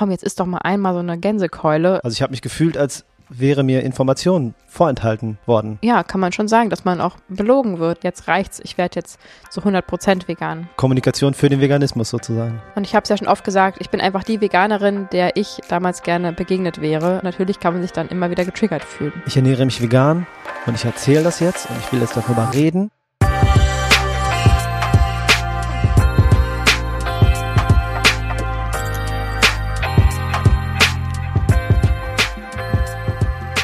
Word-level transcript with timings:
komm, 0.00 0.10
jetzt 0.10 0.24
ist 0.24 0.40
doch 0.40 0.46
mal 0.46 0.60
einmal 0.64 0.94
so 0.94 1.00
eine 1.00 1.18
Gänsekeule. 1.18 2.02
Also 2.02 2.14
ich 2.14 2.22
habe 2.22 2.30
mich 2.30 2.40
gefühlt, 2.40 2.78
als 2.78 3.04
wäre 3.28 3.62
mir 3.62 3.82
Information 3.82 4.54
vorenthalten 4.66 5.36
worden. 5.44 5.78
Ja, 5.82 6.02
kann 6.02 6.22
man 6.22 6.32
schon 6.32 6.48
sagen, 6.48 6.70
dass 6.70 6.86
man 6.86 7.02
auch 7.02 7.18
belogen 7.28 7.78
wird. 7.78 8.02
Jetzt 8.02 8.26
reicht's, 8.26 8.60
ich 8.64 8.78
werde 8.78 8.96
jetzt 8.96 9.20
zu 9.50 9.60
100% 9.60 10.26
vegan. 10.26 10.70
Kommunikation 10.76 11.34
für 11.34 11.50
den 11.50 11.60
Veganismus 11.60 12.08
sozusagen. 12.08 12.62
Und 12.76 12.86
ich 12.86 12.94
habe 12.94 13.02
es 13.02 13.10
ja 13.10 13.18
schon 13.18 13.28
oft 13.28 13.44
gesagt, 13.44 13.76
ich 13.78 13.90
bin 13.90 14.00
einfach 14.00 14.24
die 14.24 14.40
Veganerin, 14.40 15.06
der 15.12 15.36
ich 15.36 15.58
damals 15.68 16.02
gerne 16.02 16.32
begegnet 16.32 16.80
wäre. 16.80 17.20
Natürlich 17.22 17.60
kann 17.60 17.74
man 17.74 17.82
sich 17.82 17.92
dann 17.92 18.08
immer 18.08 18.30
wieder 18.30 18.46
getriggert 18.46 18.84
fühlen. 18.84 19.12
Ich 19.26 19.36
ernähre 19.36 19.66
mich 19.66 19.82
vegan 19.82 20.26
und 20.64 20.76
ich 20.76 20.84
erzähle 20.86 21.24
das 21.24 21.40
jetzt 21.40 21.68
und 21.68 21.76
ich 21.78 21.92
will 21.92 22.00
jetzt 22.00 22.16
darüber 22.16 22.54
reden. 22.54 22.90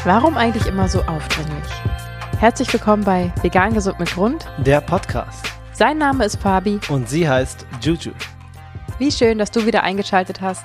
Warum 0.07 0.37
eigentlich 0.37 0.69
immer 0.69 0.89
so 0.89 1.03
aufdringlich? 1.03 1.65
Herzlich 2.39 2.73
willkommen 2.73 3.03
bei 3.03 3.33
Vegan 3.43 3.75
Gesund 3.75 3.99
mit 3.99 4.15
Grund. 4.15 4.47
Der 4.59 4.81
Podcast. 4.81 5.45
Sein 5.73 5.99
Name 5.99 6.25
ist 6.25 6.37
Fabi. 6.37 6.79
Und 6.89 7.09
sie 7.09 7.29
heißt 7.29 7.67
Juju. 7.81 8.13
Wie 9.01 9.11
schön, 9.11 9.37
dass 9.37 9.51
du 9.51 9.67
wieder 9.67 9.83
eingeschaltet 9.83 10.41
hast. 10.41 10.65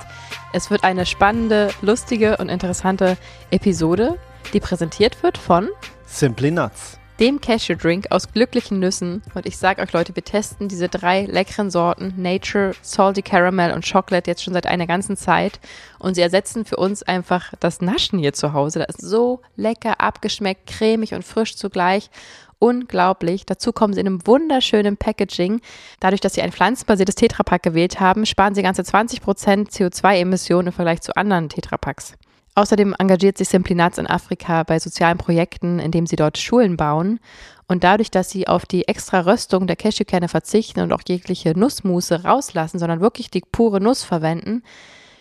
Es 0.54 0.70
wird 0.70 0.84
eine 0.84 1.08
spannende, 1.08 1.70
lustige 1.82 2.38
und 2.38 2.50
interessante 2.50 3.18
Episode, 3.50 4.20
die 4.54 4.60
präsentiert 4.60 5.24
wird 5.24 5.40
von 5.40 5.70
Simply 6.06 6.52
Nuts 6.52 7.01
dem 7.22 7.40
Cashew-Drink 7.40 8.08
aus 8.10 8.34
glücklichen 8.34 8.80
Nüssen. 8.80 9.22
Und 9.36 9.46
ich 9.46 9.56
sage 9.56 9.84
euch 9.84 9.94
Leute, 9.94 10.16
wir 10.16 10.24
testen 10.24 10.68
diese 10.68 10.90
drei 10.90 11.26
leckeren 11.26 11.70
Sorten, 11.70 12.16
Nature, 12.18 12.74
Salty 12.82 13.22
Caramel 13.22 13.74
und 13.74 13.88
Chocolate, 13.88 14.30
jetzt 14.30 14.44
schon 14.44 14.56
seit 14.56 14.66
einer 14.66 14.88
ganzen 14.88 15.16
Zeit. 15.16 15.60
Und 16.00 16.16
sie 16.16 16.22
ersetzen 16.22 16.66
für 16.66 16.78
uns 16.78 17.04
einfach 17.04 17.54
das 17.60 17.80
Naschen 17.80 18.18
hier 18.18 18.34
zu 18.34 18.54
Hause. 18.54 18.80
Das 18.80 18.96
ist 18.96 19.08
so 19.08 19.42
lecker, 19.56 20.02
abgeschmeckt, 20.02 20.66
cremig 20.66 21.14
und 21.14 21.24
frisch 21.24 21.56
zugleich 21.56 22.10
unglaublich. 22.58 23.46
Dazu 23.46 23.72
kommen 23.72 23.94
sie 23.94 24.02
in 24.02 24.08
einem 24.08 24.26
wunderschönen 24.26 24.98
Packaging. 24.98 25.62
Dadurch, 26.00 26.22
dass 26.22 26.34
sie 26.34 26.42
ein 26.42 26.52
pflanzenbasiertes 26.52 27.16
Tetrapack 27.16 27.62
gewählt 27.62 28.00
haben, 28.00 28.26
sparen 28.26 28.56
sie 28.56 28.64
ganze 28.64 28.82
20% 28.82 29.70
CO2-Emissionen 29.70 30.68
im 30.68 30.74
Vergleich 30.74 31.02
zu 31.02 31.16
anderen 31.16 31.50
Tetrapacks. 31.50 32.16
Außerdem 32.56 32.96
engagiert 33.00 33.38
sich 33.38 33.48
Simply 33.48 33.76
Nuts 33.76 33.98
in 33.98 34.08
Afrika 34.08 34.64
bei 34.64 34.78
sozialen 34.78 35.18
Projekten, 35.18 35.80
indem 35.80 36.06
sie 36.06 36.18
dort 36.18 36.38
Schulen 36.38 36.76
bauen. 36.76 37.20
Und 37.68 37.86
dadurch, 37.86 38.12
dass 38.12 38.30
sie 38.30 38.48
auf 38.48 38.66
die 38.66 38.88
extra 38.90 39.22
Röstung 39.22 39.68
der 39.68 39.78
Cashewkerne 39.78 40.28
verzichten 40.28 40.82
und 40.82 40.92
auch 40.92 41.02
jegliche 41.08 41.58
Nussmuße 41.58 42.26
rauslassen, 42.26 42.80
sondern 42.80 43.00
wirklich 43.00 43.32
die 43.32 43.42
pure 43.50 43.80
Nuss 43.80 44.04
verwenden, 44.04 44.64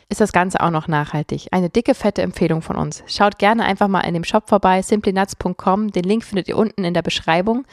ist 0.08 0.20
das 0.20 0.33
Ganze 0.33 0.61
auch 0.61 0.70
noch 0.70 0.89
nachhaltig. 0.89 1.47
Eine 1.53 1.70
dicke, 1.70 1.95
fette 1.95 2.23
Empfehlung 2.23 2.62
von 2.62 2.75
uns. 2.75 3.05
Schaut 3.06 3.39
gerne 3.39 3.64
einfach 3.64 3.86
mal 3.86 4.01
in 4.01 4.14
dem 4.14 4.25
Shop 4.25 4.48
vorbei, 4.48 4.83
simplynuts.com. 4.83 5.92
Den 5.92 6.03
Link 6.03 6.25
findet 6.25 6.48
ihr 6.48 6.56
unten 6.56 6.83
in 6.83 6.95
der 6.95 7.03
Beschreibung. 7.03 7.64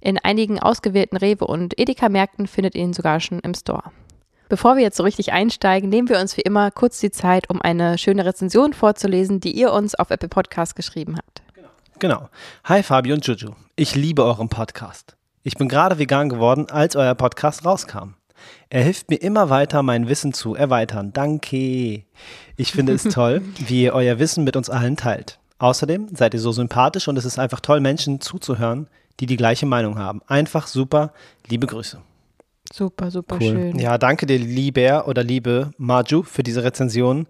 In 0.00 0.18
einigen 0.18 0.58
ausgewählten 0.58 1.16
Rewe- 1.16 1.46
und 1.46 1.78
Edeka-Märkten 1.78 2.48
findet 2.48 2.74
ihr 2.74 2.82
ihn 2.82 2.92
sogar 2.92 3.20
schon 3.20 3.38
im 3.38 3.54
Store. 3.54 3.92
Bevor 4.48 4.76
wir 4.76 4.82
jetzt 4.82 4.98
so 4.98 5.02
richtig 5.02 5.32
einsteigen, 5.32 5.88
nehmen 5.88 6.08
wir 6.08 6.20
uns 6.20 6.36
wie 6.36 6.42
immer 6.42 6.70
kurz 6.70 7.00
die 7.00 7.10
Zeit, 7.10 7.48
um 7.48 7.62
eine 7.62 7.96
schöne 7.96 8.26
Rezension 8.26 8.74
vorzulesen, 8.74 9.40
die 9.40 9.52
ihr 9.52 9.72
uns 9.72 9.94
auf 9.94 10.10
Apple 10.10 10.28
Podcast 10.28 10.76
geschrieben 10.76 11.16
habt. 11.16 11.42
Genau. 11.98 12.28
Hi 12.64 12.82
Fabi 12.82 13.12
und 13.14 13.26
Juju. 13.26 13.52
Ich 13.76 13.94
liebe 13.94 14.22
euren 14.22 14.50
Podcast. 14.50 15.16
Ich 15.42 15.56
bin 15.56 15.68
gerade 15.68 15.98
vegan 15.98 16.28
geworden, 16.28 16.66
als 16.68 16.94
euer 16.94 17.14
Podcast 17.14 17.64
rauskam. 17.64 18.14
Er 18.68 18.82
hilft 18.82 19.08
mir 19.08 19.16
immer 19.16 19.48
weiter, 19.48 19.82
mein 19.82 20.08
Wissen 20.08 20.34
zu 20.34 20.54
erweitern. 20.54 21.12
Danke. 21.14 22.04
Ich 22.56 22.72
finde 22.72 22.92
es 22.92 23.04
toll, 23.04 23.40
wie 23.66 23.84
ihr 23.84 23.94
euer 23.94 24.18
Wissen 24.18 24.44
mit 24.44 24.56
uns 24.56 24.68
allen 24.68 24.96
teilt. 24.96 25.38
Außerdem 25.58 26.08
seid 26.14 26.34
ihr 26.34 26.40
so 26.40 26.52
sympathisch 26.52 27.08
und 27.08 27.16
es 27.16 27.24
ist 27.24 27.38
einfach 27.38 27.60
toll, 27.60 27.80
Menschen 27.80 28.20
zuzuhören, 28.20 28.88
die 29.20 29.26
die 29.26 29.38
gleiche 29.38 29.64
Meinung 29.64 29.98
haben. 29.98 30.20
Einfach 30.26 30.66
super. 30.66 31.14
Liebe 31.46 31.66
Grüße. 31.66 32.02
Super, 32.72 33.10
super 33.10 33.36
cool. 33.40 33.50
schön. 33.50 33.78
Ja, 33.78 33.98
danke 33.98 34.26
dir, 34.26 34.38
lieber 34.38 35.06
oder 35.06 35.22
liebe 35.22 35.70
Maju, 35.76 36.22
für 36.22 36.42
diese 36.42 36.64
Rezension. 36.64 37.26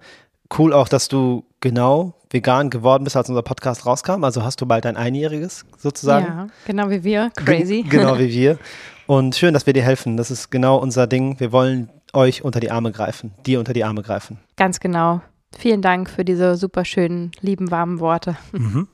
Cool 0.57 0.73
auch, 0.73 0.89
dass 0.89 1.09
du 1.09 1.45
genau 1.61 2.15
vegan 2.31 2.71
geworden 2.71 3.05
bist, 3.05 3.17
als 3.17 3.29
unser 3.29 3.43
Podcast 3.43 3.87
rauskam. 3.87 4.25
Also 4.25 4.45
hast 4.45 4.61
du 4.61 4.67
bald 4.67 4.87
ein 4.87 4.97
Einjähriges 4.97 5.65
sozusagen. 5.77 6.27
Ja, 6.27 6.47
genau 6.67 6.91
wie 6.91 7.03
wir. 7.03 7.31
Crazy. 7.35 7.83
G 7.83 7.89
genau 7.91 8.19
wie 8.19 8.31
wir. 8.31 8.59
Und 9.07 9.37
schön, 9.37 9.53
dass 9.55 9.67
wir 9.67 9.73
dir 9.73 9.83
helfen. 9.83 10.17
Das 10.17 10.31
ist 10.31 10.51
genau 10.51 10.77
unser 10.77 11.07
Ding. 11.07 11.39
Wir 11.41 11.53
wollen 11.53 11.91
euch 12.13 12.45
unter 12.45 12.61
die 12.61 12.71
Arme 12.71 12.93
greifen, 12.93 13.33
dir 13.45 13.59
unter 13.59 13.73
die 13.73 13.85
Arme 13.85 14.03
greifen. 14.03 14.39
Ganz 14.57 14.81
genau. 14.81 15.21
Vielen 15.57 15.83
Dank 15.83 16.11
für 16.11 16.25
diese 16.25 16.57
super 16.57 16.85
schönen, 16.85 17.33
lieben, 17.41 17.71
warmen 17.71 18.01
Worte. 18.01 18.37
Mhm. 18.53 18.89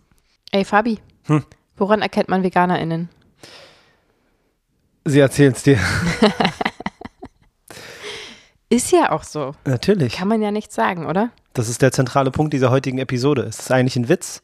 Ey, 0.50 0.64
Fabi, 0.64 0.98
hm? 1.24 1.44
woran 1.76 2.02
erkennt 2.02 2.28
man 2.28 2.42
VeganerInnen? 2.42 3.08
Sie 5.04 5.20
erzählen 5.20 5.52
es 5.52 5.62
dir. 5.62 5.78
ist 8.68 8.92
ja 8.92 9.12
auch 9.12 9.22
so. 9.22 9.54
Natürlich. 9.64 10.14
Kann 10.14 10.28
man 10.28 10.42
ja 10.42 10.50
nicht 10.50 10.72
sagen, 10.72 11.06
oder? 11.06 11.30
Das 11.54 11.68
ist 11.68 11.82
der 11.82 11.92
zentrale 11.92 12.30
Punkt 12.30 12.52
dieser 12.52 12.70
heutigen 12.70 12.98
Episode. 12.98 13.42
Es 13.42 13.60
ist 13.60 13.72
eigentlich 13.72 13.96
ein 13.96 14.08
Witz, 14.08 14.42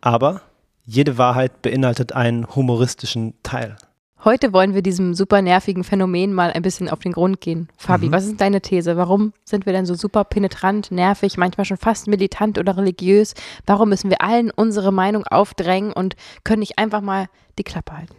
aber 0.00 0.42
jede 0.84 1.18
Wahrheit 1.18 1.62
beinhaltet 1.62 2.12
einen 2.12 2.46
humoristischen 2.54 3.34
Teil. 3.42 3.76
Heute 4.24 4.52
wollen 4.52 4.74
wir 4.74 4.82
diesem 4.82 5.14
super 5.14 5.42
nervigen 5.42 5.84
Phänomen 5.84 6.32
mal 6.32 6.52
ein 6.52 6.62
bisschen 6.62 6.88
auf 6.88 7.00
den 7.00 7.12
Grund 7.12 7.40
gehen. 7.40 7.68
Fabi, 7.76 8.08
mhm. 8.08 8.12
was 8.12 8.26
ist 8.26 8.40
deine 8.40 8.60
These? 8.60 8.96
Warum 8.96 9.32
sind 9.44 9.66
wir 9.66 9.72
denn 9.72 9.86
so 9.86 9.94
super 9.94 10.24
penetrant, 10.24 10.90
nervig, 10.90 11.36
manchmal 11.36 11.64
schon 11.64 11.76
fast 11.76 12.08
militant 12.08 12.58
oder 12.58 12.76
religiös? 12.76 13.34
Warum 13.66 13.88
müssen 13.88 14.10
wir 14.10 14.22
allen 14.22 14.50
unsere 14.50 14.92
Meinung 14.92 15.26
aufdrängen 15.26 15.92
und 15.92 16.16
können 16.44 16.60
nicht 16.60 16.78
einfach 16.78 17.02
mal 17.02 17.26
die 17.58 17.64
Klappe 17.64 17.96
halten? 17.96 18.14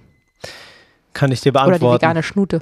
Kann 1.18 1.32
ich 1.32 1.42
dir 1.42 1.52
beantworten. 1.52 1.84
Oder 1.84 1.98
die 1.98 2.04
vegane 2.04 2.22
Schnute. 2.22 2.62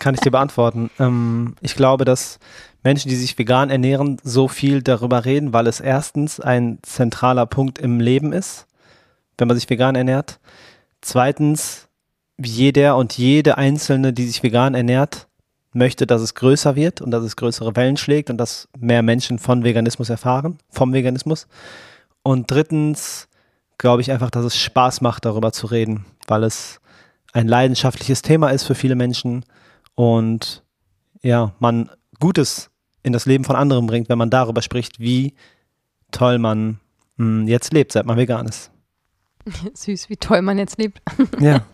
Kann 0.00 0.12
ich 0.14 0.20
dir 0.20 0.32
beantworten. 0.32 0.90
Ähm, 0.98 1.54
ich 1.60 1.76
glaube, 1.76 2.04
dass 2.04 2.40
Menschen, 2.82 3.08
die 3.08 3.14
sich 3.14 3.38
vegan 3.38 3.70
ernähren, 3.70 4.18
so 4.24 4.48
viel 4.48 4.82
darüber 4.82 5.24
reden, 5.24 5.52
weil 5.52 5.68
es 5.68 5.78
erstens 5.78 6.40
ein 6.40 6.80
zentraler 6.82 7.46
Punkt 7.46 7.78
im 7.78 8.00
Leben 8.00 8.32
ist, 8.32 8.66
wenn 9.36 9.46
man 9.46 9.56
sich 9.56 9.70
vegan 9.70 9.94
ernährt. 9.94 10.40
Zweitens, 11.02 11.86
jeder 12.36 12.96
und 12.96 13.16
jede 13.16 13.58
Einzelne, 13.58 14.12
die 14.12 14.26
sich 14.26 14.42
vegan 14.42 14.74
ernährt, 14.74 15.28
möchte, 15.72 16.04
dass 16.04 16.20
es 16.20 16.34
größer 16.34 16.74
wird 16.74 17.00
und 17.00 17.12
dass 17.12 17.22
es 17.22 17.36
größere 17.36 17.76
Wellen 17.76 17.96
schlägt 17.96 18.28
und 18.28 18.38
dass 18.38 18.68
mehr 18.76 19.02
Menschen 19.02 19.38
von 19.38 19.62
Veganismus 19.62 20.10
erfahren, 20.10 20.58
vom 20.68 20.92
Veganismus. 20.92 21.46
Und 22.24 22.50
drittens 22.50 23.28
glaube 23.76 24.02
ich 24.02 24.10
einfach, 24.10 24.30
dass 24.30 24.44
es 24.44 24.58
Spaß 24.58 25.00
macht, 25.00 25.24
darüber 25.24 25.52
zu 25.52 25.68
reden, 25.68 26.06
weil 26.26 26.42
es 26.42 26.80
ein 27.32 27.48
leidenschaftliches 27.48 28.22
Thema 28.22 28.50
ist 28.50 28.64
für 28.64 28.74
viele 28.74 28.94
Menschen 28.94 29.44
und 29.94 30.64
ja, 31.22 31.54
man 31.58 31.90
Gutes 32.20 32.70
in 33.02 33.12
das 33.12 33.26
Leben 33.26 33.44
von 33.44 33.56
anderen 33.56 33.86
bringt, 33.86 34.08
wenn 34.08 34.18
man 34.18 34.30
darüber 34.30 34.62
spricht, 34.62 35.00
wie 35.00 35.34
toll 36.10 36.38
man 36.38 36.80
mh, 37.16 37.40
hm, 37.42 37.48
jetzt 37.48 37.72
lebt, 37.72 37.92
seit 37.92 38.06
man 38.06 38.16
vegan 38.16 38.46
ist. 38.46 38.70
Süß, 39.74 40.08
wie 40.08 40.16
toll 40.16 40.42
man 40.42 40.58
jetzt 40.58 40.78
lebt. 40.78 41.00
Ja. 41.40 41.64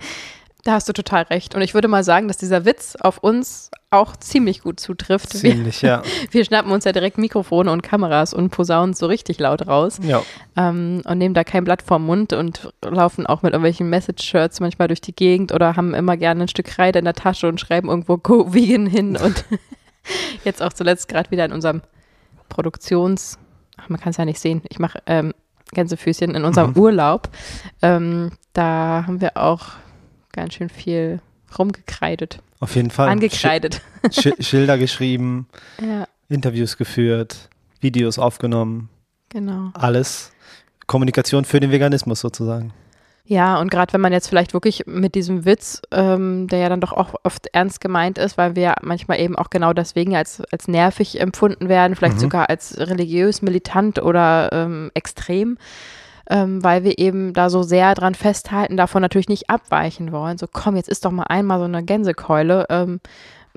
Da 0.64 0.72
hast 0.72 0.88
du 0.88 0.94
total 0.94 1.24
recht. 1.24 1.54
Und 1.54 1.60
ich 1.60 1.74
würde 1.74 1.88
mal 1.88 2.02
sagen, 2.02 2.26
dass 2.26 2.38
dieser 2.38 2.64
Witz 2.64 2.96
auf 2.96 3.18
uns 3.18 3.70
auch 3.90 4.16
ziemlich 4.16 4.62
gut 4.62 4.80
zutrifft. 4.80 5.34
Ziemlich, 5.34 5.82
wir, 5.82 5.88
ja. 5.88 6.02
Wir 6.30 6.42
schnappen 6.42 6.72
uns 6.72 6.84
ja 6.84 6.92
direkt 6.92 7.18
Mikrofone 7.18 7.70
und 7.70 7.82
Kameras 7.82 8.32
und 8.32 8.48
posaunen 8.48 8.94
so 8.94 9.04
richtig 9.04 9.38
laut 9.38 9.66
raus. 9.66 9.98
Ja. 10.02 10.22
Ähm, 10.56 11.02
und 11.04 11.18
nehmen 11.18 11.34
da 11.34 11.44
kein 11.44 11.64
Blatt 11.64 11.82
vorm 11.82 12.06
Mund 12.06 12.32
und 12.32 12.72
laufen 12.82 13.26
auch 13.26 13.42
mit 13.42 13.52
irgendwelchen 13.52 13.90
Message-Shirts 13.90 14.60
manchmal 14.60 14.88
durch 14.88 15.02
die 15.02 15.14
Gegend 15.14 15.52
oder 15.52 15.76
haben 15.76 15.92
immer 15.92 16.16
gerne 16.16 16.44
ein 16.44 16.48
Stück 16.48 16.66
Kreide 16.66 16.98
in 16.98 17.04
der 17.04 17.14
Tasche 17.14 17.46
und 17.46 17.60
schreiben 17.60 17.90
irgendwo 17.90 18.16
Go 18.22 18.54
Vegan 18.54 18.86
hin. 18.86 19.18
Und 19.18 19.44
jetzt 20.44 20.62
auch 20.62 20.72
zuletzt 20.72 21.08
gerade 21.08 21.30
wieder 21.30 21.44
in 21.44 21.52
unserem 21.52 21.82
Produktions-, 22.48 23.38
ach, 23.76 23.90
man 23.90 24.00
kann 24.00 24.12
es 24.12 24.16
ja 24.16 24.24
nicht 24.24 24.40
sehen, 24.40 24.62
ich 24.70 24.78
mache 24.78 25.02
ähm, 25.04 25.34
Gänsefüßchen 25.72 26.34
in 26.34 26.44
unserem 26.44 26.70
mhm. 26.70 26.78
Urlaub. 26.78 27.28
Ähm, 27.82 28.32
da 28.54 29.04
haben 29.06 29.20
wir 29.20 29.36
auch 29.36 29.66
ganz 30.34 30.54
schön 30.54 30.68
viel 30.68 31.20
rumgekreidet. 31.58 32.40
Auf 32.60 32.76
jeden 32.76 32.90
Fall. 32.90 33.08
Angekreidet. 33.08 33.80
Sch 34.10 34.32
Schilder 34.40 34.78
geschrieben, 34.78 35.46
ja. 35.80 36.06
Interviews 36.28 36.76
geführt, 36.76 37.48
Videos 37.80 38.18
aufgenommen. 38.18 38.88
Genau. 39.28 39.70
Alles. 39.74 40.32
Kommunikation 40.86 41.44
für 41.44 41.60
den 41.60 41.70
Veganismus 41.70 42.20
sozusagen. 42.20 42.72
Ja, 43.26 43.58
und 43.58 43.70
gerade 43.70 43.94
wenn 43.94 44.02
man 44.02 44.12
jetzt 44.12 44.28
vielleicht 44.28 44.52
wirklich 44.52 44.84
mit 44.86 45.14
diesem 45.14 45.46
Witz, 45.46 45.80
ähm, 45.90 46.46
der 46.46 46.58
ja 46.58 46.68
dann 46.68 46.82
doch 46.82 46.92
auch 46.92 47.14
oft 47.22 47.46
ernst 47.54 47.80
gemeint 47.80 48.18
ist, 48.18 48.36
weil 48.36 48.54
wir 48.54 48.74
manchmal 48.82 49.18
eben 49.18 49.34
auch 49.34 49.48
genau 49.48 49.72
deswegen 49.72 50.14
als, 50.14 50.42
als 50.52 50.68
nervig 50.68 51.18
empfunden 51.18 51.70
werden, 51.70 51.96
vielleicht 51.96 52.16
mhm. 52.16 52.20
sogar 52.20 52.50
als 52.50 52.76
religiös, 52.78 53.40
militant 53.40 54.02
oder 54.02 54.50
ähm, 54.52 54.90
extrem, 54.92 55.56
ähm, 56.30 56.62
weil 56.62 56.84
wir 56.84 56.98
eben 56.98 57.32
da 57.32 57.50
so 57.50 57.62
sehr 57.62 57.94
dran 57.94 58.14
festhalten, 58.14 58.76
davon 58.76 59.02
natürlich 59.02 59.28
nicht 59.28 59.50
abweichen 59.50 60.12
wollen. 60.12 60.38
So, 60.38 60.46
komm, 60.50 60.76
jetzt 60.76 60.88
ist 60.88 61.04
doch 61.04 61.10
mal 61.10 61.24
einmal 61.24 61.58
so 61.58 61.64
eine 61.64 61.84
Gänsekeule, 61.84 62.66
ähm, 62.70 63.00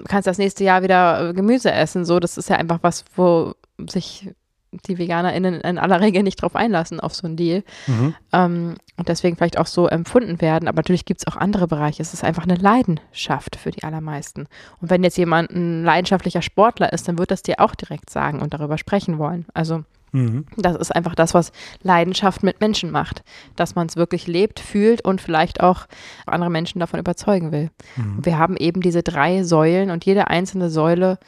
kannst 0.08 0.28
das 0.28 0.38
nächste 0.38 0.64
Jahr 0.64 0.84
wieder 0.84 1.30
äh, 1.30 1.34
Gemüse 1.34 1.72
essen. 1.72 2.06
So, 2.06 2.20
das 2.20 2.38
ist 2.38 2.50
ja 2.50 2.58
einfach 2.58 2.80
was, 2.82 3.06
wo 3.16 3.54
sich 3.90 4.30
die 4.72 4.98
VeganerInnen 4.98 5.62
in 5.62 5.78
aller 5.78 6.02
Regel 6.02 6.24
nicht 6.24 6.42
drauf 6.42 6.56
einlassen, 6.56 7.00
auf 7.00 7.16
so 7.16 7.26
einen 7.26 7.38
Deal. 7.38 7.64
Mhm. 7.88 8.16
Ähm, 8.34 8.76
und 8.98 9.08
deswegen 9.08 9.36
vielleicht 9.36 9.58
auch 9.58 9.66
so 9.66 9.88
empfunden 9.88 10.42
werden. 10.42 10.68
Aber 10.68 10.78
natürlich 10.78 11.06
gibt 11.06 11.22
es 11.22 11.28
auch 11.28 11.38
andere 11.38 11.68
Bereiche. 11.68 12.02
Es 12.02 12.14
ist 12.14 12.24
einfach 12.24 12.44
eine 12.44 12.56
Leidenschaft 12.56 13.56
für 13.56 13.72
die 13.72 13.84
allermeisten. 13.84 14.48
Und 14.82 14.90
wenn 14.90 15.04
jetzt 15.04 15.18
jemand 15.18 15.52
ein 15.52 15.84
leidenschaftlicher 15.84 16.42
Sportler 16.42 16.92
ist, 16.92 17.08
dann 17.08 17.18
wird 17.18 17.32
das 17.32 17.44
dir 17.44 17.60
auch 17.60 17.76
direkt 17.76 18.10
sagen 18.10 18.42
und 18.42 18.54
darüber 18.54 18.78
sprechen 18.78 19.18
wollen. 19.18 19.46
Also 19.54 19.84
Mhm. 20.12 20.46
das 20.56 20.76
ist 20.78 20.96
einfach 20.96 21.16
das, 21.16 21.34
was 21.34 21.52
Leidenschaft 21.82 22.42
mit 22.44 22.62
Menschen 22.62 22.92
macht. 22.92 23.24
Dass 23.56 23.76
man 23.76 23.88
es 23.88 23.96
wirklich 23.96 24.28
lebt, 24.28 24.60
fühlt 24.60 25.04
und 25.04 25.22
vielleicht 25.22 25.62
auch 25.62 25.86
andere 26.26 26.50
Menschen 26.50 26.80
davon 26.80 27.00
überzeugen 27.00 27.52
will. 27.52 27.70
Mhm. 27.96 28.26
Wir 28.26 28.38
haben 28.38 28.58
eben 28.58 28.82
diese 28.82 29.04
drei 29.04 29.44
Säulen 29.44 29.92
und 29.92 30.06
jede 30.06 30.28
einzelne 30.28 30.70
Säule 30.70 31.20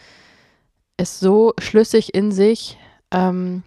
ist 0.98 1.20
so 1.20 1.54
schlüssig 1.60 2.14
in 2.14 2.32
sich, 2.32 2.78
ähm, 3.12 3.64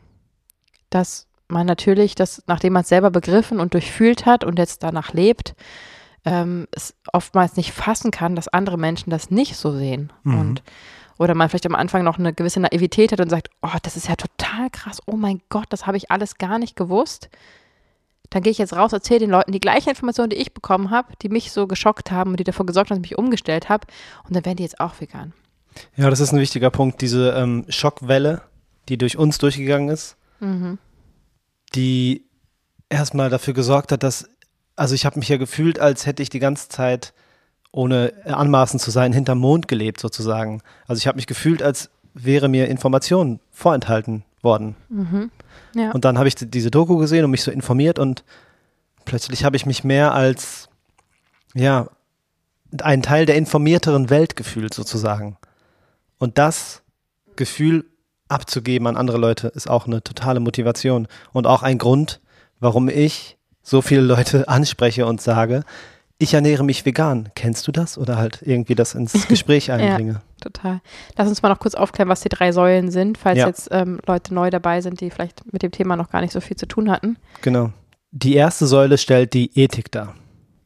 dass 0.91 1.27
man 1.49 1.67
natürlich, 1.67 2.15
das, 2.15 2.43
nachdem 2.47 2.73
man 2.73 2.83
es 2.83 2.89
selber 2.89 3.11
begriffen 3.11 3.61
und 3.61 3.75
durchfühlt 3.75 4.27
hat 4.27 4.45
und 4.45 4.59
jetzt 4.59 4.83
danach 4.83 5.13
lebt, 5.13 5.55
ähm, 6.25 6.69
es 6.71 6.95
oftmals 7.13 7.57
nicht 7.57 7.73
fassen 7.73 8.11
kann, 8.11 8.37
dass 8.37 8.49
andere 8.49 8.79
Menschen 8.79 9.11
das 9.11 9.31
nicht 9.31 9.57
so 9.57 9.73
sehen. 9.73 10.13
Mhm. 10.23 10.39
Und 10.39 10.63
oder 11.23 11.35
man 11.35 11.49
vielleicht 11.49 11.67
am 11.67 11.75
Anfang 11.75 12.05
noch 12.05 12.19
eine 12.19 12.33
gewisse 12.33 12.61
Naivität 12.61 13.13
hat 13.13 13.21
und 13.21 13.31
sagt, 13.31 13.49
oh, 13.63 13.77
das 13.83 13.97
ist 13.97 14.09
ja 14.09 14.17
total 14.17 14.71
krass, 14.71 15.01
oh 15.07 15.17
mein 15.17 15.41
Gott, 15.49 15.67
das 15.71 15.87
habe 15.87 15.97
ich 15.97 16.11
alles 16.11 16.37
gar 16.37 16.59
nicht 16.59 16.77
gewusst. 16.77 17.31
Dann 18.31 18.43
gehe 18.43 18.51
ich 18.51 18.59
jetzt 18.59 18.75
raus, 18.75 18.93
erzähle 18.93 19.21
den 19.21 19.31
Leuten 19.31 19.53
die 19.53 19.61
gleiche 19.61 19.91
Information, 19.91 20.31
die 20.31 20.37
ich 20.37 20.55
bekommen 20.55 20.91
habe, 20.91 21.13
die 21.23 21.29
mich 21.29 21.53
so 21.53 21.67
geschockt 21.67 22.11
haben 22.11 22.31
und 22.31 22.41
die 22.41 22.45
davor 22.45 22.67
gesorgt 22.67 22.91
haben, 22.91 22.97
dass 22.97 23.07
ich 23.07 23.11
mich 23.13 23.19
umgestellt 23.19 23.69
habe. 23.69 23.87
Und 24.27 24.35
dann 24.35 24.45
werden 24.45 24.57
die 24.57 24.63
jetzt 24.63 24.81
auch 24.81 25.01
vegan. 25.01 25.33
Ja, 25.97 26.09
das 26.11 26.21
ist 26.21 26.33
ein 26.33 26.41
wichtiger 26.41 26.71
Punkt. 26.71 27.01
Diese 27.03 27.31
ähm, 27.33 27.65
Schockwelle, 27.69 28.43
die 28.89 28.99
durch 28.99 29.17
uns 29.17 29.39
durchgegangen 29.39 29.89
ist, 29.89 30.17
Mhm. 30.41 30.79
die 31.75 32.27
erstmal 32.89 33.31
dafür 33.31 33.55
gesorgt 33.55 33.93
hat, 33.93 34.03
dass, 34.03 34.29
also 34.77 34.95
ich 34.95 35.07
habe 35.07 35.19
mich 35.19 35.29
ja 35.29 35.37
gefühlt, 35.37 35.79
als 35.79 36.05
hätte 36.05 36.23
ich 36.23 36.31
die 36.31 36.41
ganze 36.41 36.69
Zeit, 36.69 37.15
ohne 37.73 38.13
anmaßend 38.25 38.81
zu 38.83 38.91
sein, 38.91 39.13
hinterm 39.13 39.39
Mond 39.39 39.67
gelebt 39.67 39.99
sozusagen. 40.01 40.61
Also 40.87 40.99
ich 40.99 41.07
habe 41.07 41.17
mich 41.17 41.27
gefühlt, 41.27 41.63
als 41.63 41.91
wäre 42.15 42.49
mir 42.49 42.69
Information 42.69 43.41
vorenthalten 43.51 44.25
worden. 44.43 44.77
Mhm. 44.91 45.31
Ja. 45.75 45.91
Und 45.93 46.05
dann 46.05 46.19
habe 46.19 46.29
ich 46.29 46.35
die- 46.35 46.51
diese 46.51 46.71
Doku 46.71 46.99
gesehen 46.99 47.25
und 47.25 47.31
mich 47.31 47.43
so 47.43 47.51
informiert 47.51 47.99
und 47.99 48.25
plötzlich 49.07 49.45
habe 49.45 49.57
ich 49.57 49.65
mich 49.65 49.85
mehr 49.85 50.13
als, 50.13 50.69
ja, 51.55 51.89
einen 52.83 53.03
Teil 53.03 53.27
der 53.27 53.37
informierteren 53.37 54.11
Welt 54.11 54.37
gefühlt 54.37 54.75
sozusagen. 54.75 55.37
Und 56.19 56.39
das 56.39 56.83
Gefühl 57.37 57.87
abzugeben 58.29 58.87
an 58.87 58.97
andere 58.97 59.19
Leute 59.19 59.49
ist 59.49 59.69
auch 59.69 59.87
eine 59.87 60.03
totale 60.03 60.41
Motivation 60.41 61.09
und 61.33 61.47
auch 61.47 61.63
ein 61.63 61.79
Grund, 61.79 62.21
warum 62.61 62.89
ich 62.89 63.37
so 63.63 63.81
viele 63.83 64.03
Leute 64.03 64.49
anspreche 64.49 65.07
und 65.07 65.21
sage, 65.23 65.65
ich 66.23 66.35
ernähre 66.35 66.65
mich 66.65 66.85
vegan. 66.87 67.29
Kennst 67.35 67.67
du 67.67 67.73
das? 67.73 67.99
Oder 67.99 68.17
halt 68.17 68.41
irgendwie 68.43 68.75
das 68.75 68.95
ins 68.95 69.13
Gespräch 69.29 69.71
einbringe. 69.71 70.21
Total. 70.41 70.81
Lass 71.17 71.29
uns 71.29 71.43
mal 71.43 71.49
noch 71.49 71.59
kurz 71.61 71.75
aufklären, 71.75 72.09
was 72.09 72.21
die 72.21 72.29
drei 72.29 72.53
Säulen 72.53 72.91
sind, 72.91 73.19
falls 73.19 73.39
Ja. 73.39 73.47
jetzt 73.47 73.69
ähm, 73.71 74.01
Leute 74.07 74.35
neu 74.35 74.51
dabei 74.51 74.81
sind, 74.81 75.01
die 75.01 75.11
vielleicht 75.11 75.53
mit 75.53 75.63
dem 75.63 75.71
Thema 75.71 75.97
noch 75.97 76.11
gar 76.11 76.21
nicht 76.21 76.33
so 76.33 76.41
viel 76.41 76.57
zu 76.57 76.67
tun 76.67 76.91
hatten. 76.91 77.17
Genau. 77.43 77.71
Die 78.11 78.35
erste 78.35 78.67
Säule 78.67 78.99
stellt 78.99 79.33
die 79.35 79.51
Ethik 79.59 79.91
dar. 79.93 80.15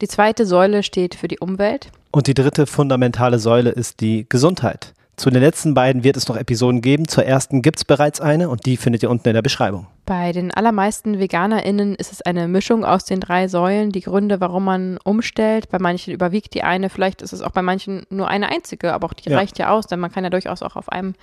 Die 0.00 0.08
zweite 0.08 0.44
Säule 0.46 0.82
steht 0.82 1.14
für 1.14 1.28
die 1.28 1.38
Umwelt. 1.38 1.90
Und 2.10 2.26
die 2.26 2.34
dritte 2.34 2.66
fundamentale 2.66 3.38
Säule 3.38 3.70
ist 3.70 4.00
die 4.00 4.26
Gesundheit. 4.28 4.94
Zu 5.16 5.30
den 5.30 5.40
letzten 5.40 5.72
beiden 5.72 6.04
wird 6.04 6.18
es 6.18 6.28
noch 6.28 6.36
Episoden 6.36 6.82
geben. 6.82 7.08
Zur 7.08 7.24
ersten 7.24 7.62
gibt 7.62 7.78
es 7.78 7.84
bereits 7.86 8.20
eine 8.20 8.50
und 8.50 8.66
die 8.66 8.76
findet 8.76 9.02
ihr 9.02 9.08
unten 9.08 9.28
in 9.28 9.34
der 9.34 9.40
Beschreibung. 9.40 9.86
Bei 10.04 10.32
den 10.32 10.52
allermeisten 10.52 11.18
VeganerInnen 11.18 11.94
ist 11.94 12.12
es 12.12 12.20
eine 12.20 12.46
Mischung 12.48 12.84
aus 12.84 13.06
den 13.06 13.20
drei 13.20 13.48
Säulen. 13.48 13.92
Die 13.92 14.02
Gründe, 14.02 14.40
warum 14.40 14.64
man 14.64 14.98
umstellt. 15.04 15.70
Bei 15.70 15.78
manchen 15.78 16.12
überwiegt 16.12 16.52
die 16.52 16.62
eine. 16.64 16.90
Vielleicht 16.90 17.22
ist 17.22 17.32
es 17.32 17.40
auch 17.40 17.50
bei 17.52 17.62
manchen 17.62 18.04
nur 18.10 18.28
eine 18.28 18.50
einzige, 18.50 18.92
aber 18.92 19.06
auch 19.06 19.14
die 19.14 19.30
Ja. 19.30 19.38
reicht 19.38 19.58
ja 19.58 19.70
aus, 19.70 19.86
denn 19.86 20.00
man 20.00 20.12
kann 20.12 20.22
ja 20.22 20.28
durchaus 20.30 20.60
auch 20.62 20.76
auf 20.76 20.90
einem 20.90 21.14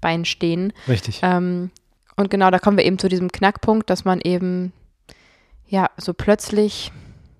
Bein 0.00 0.24
stehen. 0.24 0.72
Richtig. 0.88 1.20
Ähm, 1.22 1.70
und 2.16 2.30
genau, 2.30 2.50
da 2.50 2.58
kommen 2.58 2.78
wir 2.78 2.86
eben 2.86 2.98
zu 2.98 3.08
diesem 3.10 3.30
Knackpunkt, 3.30 3.90
dass 3.90 4.06
man 4.06 4.20
eben 4.22 4.72
ja 5.68 5.90
so 5.98 6.14
plötzlich 6.14 6.90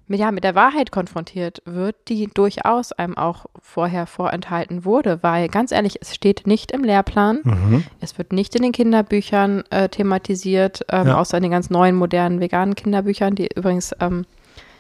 ja, 0.08 0.30
mit 0.30 0.44
der 0.44 0.54
Wahrheit 0.54 0.92
konfrontiert 0.92 1.62
wird, 1.64 1.96
die 2.08 2.26
durchaus 2.26 2.92
einem 2.92 3.16
auch 3.16 3.46
vorher 3.60 4.06
vorenthalten 4.06 4.84
wurde, 4.84 5.22
weil 5.22 5.48
ganz 5.48 5.72
ehrlich, 5.72 5.98
es 6.02 6.14
steht 6.14 6.46
nicht 6.46 6.70
im 6.70 6.84
Lehrplan, 6.84 7.40
Mhm. 7.44 7.84
es 8.00 8.18
wird 8.18 8.32
nicht 8.32 8.54
in 8.54 8.62
den 8.62 8.72
Kinderbüchern 8.72 9.64
äh, 9.70 9.88
thematisiert, 9.88 10.84
ähm, 10.90 11.06
Ja. 11.08 11.18
außer 11.18 11.36
in 11.38 11.44
den 11.44 11.52
ganz 11.52 11.70
neuen, 11.70 11.96
modernen, 11.96 12.40
veganen 12.40 12.74
Kinderbüchern, 12.74 13.34
die 13.34 13.48
übrigens 13.54 13.92
ähm, 14.00 14.26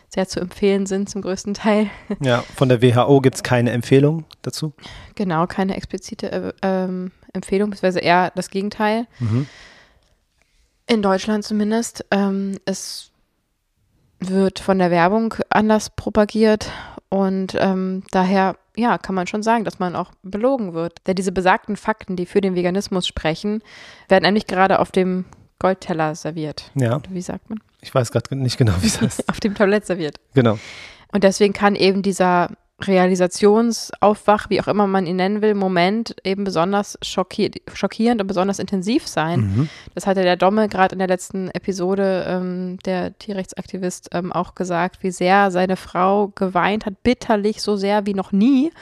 sehr 0.08 0.28
zu 0.28 0.40
empfehlen 0.40 0.84
sind 0.84 1.08
zum 1.08 1.22
größten 1.22 1.54
Teil. 1.54 1.88
Ja, 2.20 2.44
von 2.54 2.68
der 2.68 2.82
WHO 2.82 3.20
gibt 3.22 3.36
es 3.36 3.42
keine 3.42 3.70
Empfehlung 3.70 4.24
dazu. 4.42 4.74
Genau, 5.14 5.46
keine 5.46 5.74
explizite 5.76 6.30
äh, 6.30 6.52
ähm, 6.60 7.12
Empfehlung, 7.32 7.70
beziehungsweise 7.70 8.00
eher 8.00 8.30
das 8.34 8.50
Gegenteil. 8.50 9.06
Mhm. 9.20 9.46
In 10.86 11.00
Deutschland 11.00 11.44
zumindest. 11.44 12.04
Ähm, 12.10 12.58
es 12.66 13.11
wird 14.28 14.58
von 14.58 14.78
der 14.78 14.90
Werbung 14.90 15.34
anders 15.50 15.90
propagiert 15.90 16.70
und 17.08 17.56
ähm, 17.58 18.04
daher, 18.10 18.56
ja, 18.76 18.96
kann 18.98 19.14
man 19.14 19.26
schon 19.26 19.42
sagen, 19.42 19.64
dass 19.64 19.78
man 19.78 19.94
auch 19.96 20.10
belogen 20.22 20.72
wird. 20.74 20.98
Denn 21.06 21.14
diese 21.14 21.32
besagten 21.32 21.76
Fakten, 21.76 22.16
die 22.16 22.26
für 22.26 22.40
den 22.40 22.54
Veganismus 22.54 23.06
sprechen, 23.06 23.62
werden 24.08 24.24
nämlich 24.24 24.46
gerade 24.46 24.78
auf 24.78 24.90
dem 24.92 25.26
Goldteller 25.58 26.14
serviert. 26.14 26.70
Ja, 26.74 27.00
Wie 27.10 27.20
sagt 27.20 27.48
man? 27.50 27.60
ich 27.80 27.94
weiß 27.94 28.12
gerade 28.12 28.34
nicht 28.36 28.56
genau, 28.58 28.72
wie 28.80 28.86
es 28.86 29.00
heißt. 29.00 29.28
Auf 29.30 29.40
dem 29.40 29.54
Tablett 29.54 29.84
serviert. 29.86 30.16
genau. 30.34 30.58
Und 31.12 31.24
deswegen 31.24 31.52
kann 31.52 31.74
eben 31.74 32.00
dieser 32.02 32.48
Realisationsaufwach, 32.86 34.50
wie 34.50 34.60
auch 34.60 34.68
immer 34.68 34.86
man 34.86 35.06
ihn 35.06 35.16
nennen 35.16 35.42
will, 35.42 35.54
Moment 35.54 36.16
eben 36.24 36.44
besonders 36.44 36.98
schockier 37.02 37.50
schockierend 37.72 38.20
und 38.20 38.26
besonders 38.26 38.58
intensiv 38.58 39.06
sein. 39.06 39.40
Mhm. 39.40 39.68
Das 39.94 40.06
hatte 40.06 40.22
der 40.22 40.36
Domme 40.36 40.68
gerade 40.68 40.94
in 40.94 40.98
der 40.98 41.08
letzten 41.08 41.48
Episode, 41.50 42.24
ähm, 42.28 42.78
der 42.84 43.18
Tierrechtsaktivist, 43.18 44.10
ähm, 44.12 44.32
auch 44.32 44.54
gesagt, 44.54 45.02
wie 45.02 45.10
sehr 45.10 45.50
seine 45.50 45.76
Frau 45.76 46.28
geweint 46.28 46.86
hat, 46.86 47.02
bitterlich, 47.02 47.62
so 47.62 47.76
sehr 47.76 48.06
wie 48.06 48.14
noch 48.14 48.32
nie, 48.32 48.72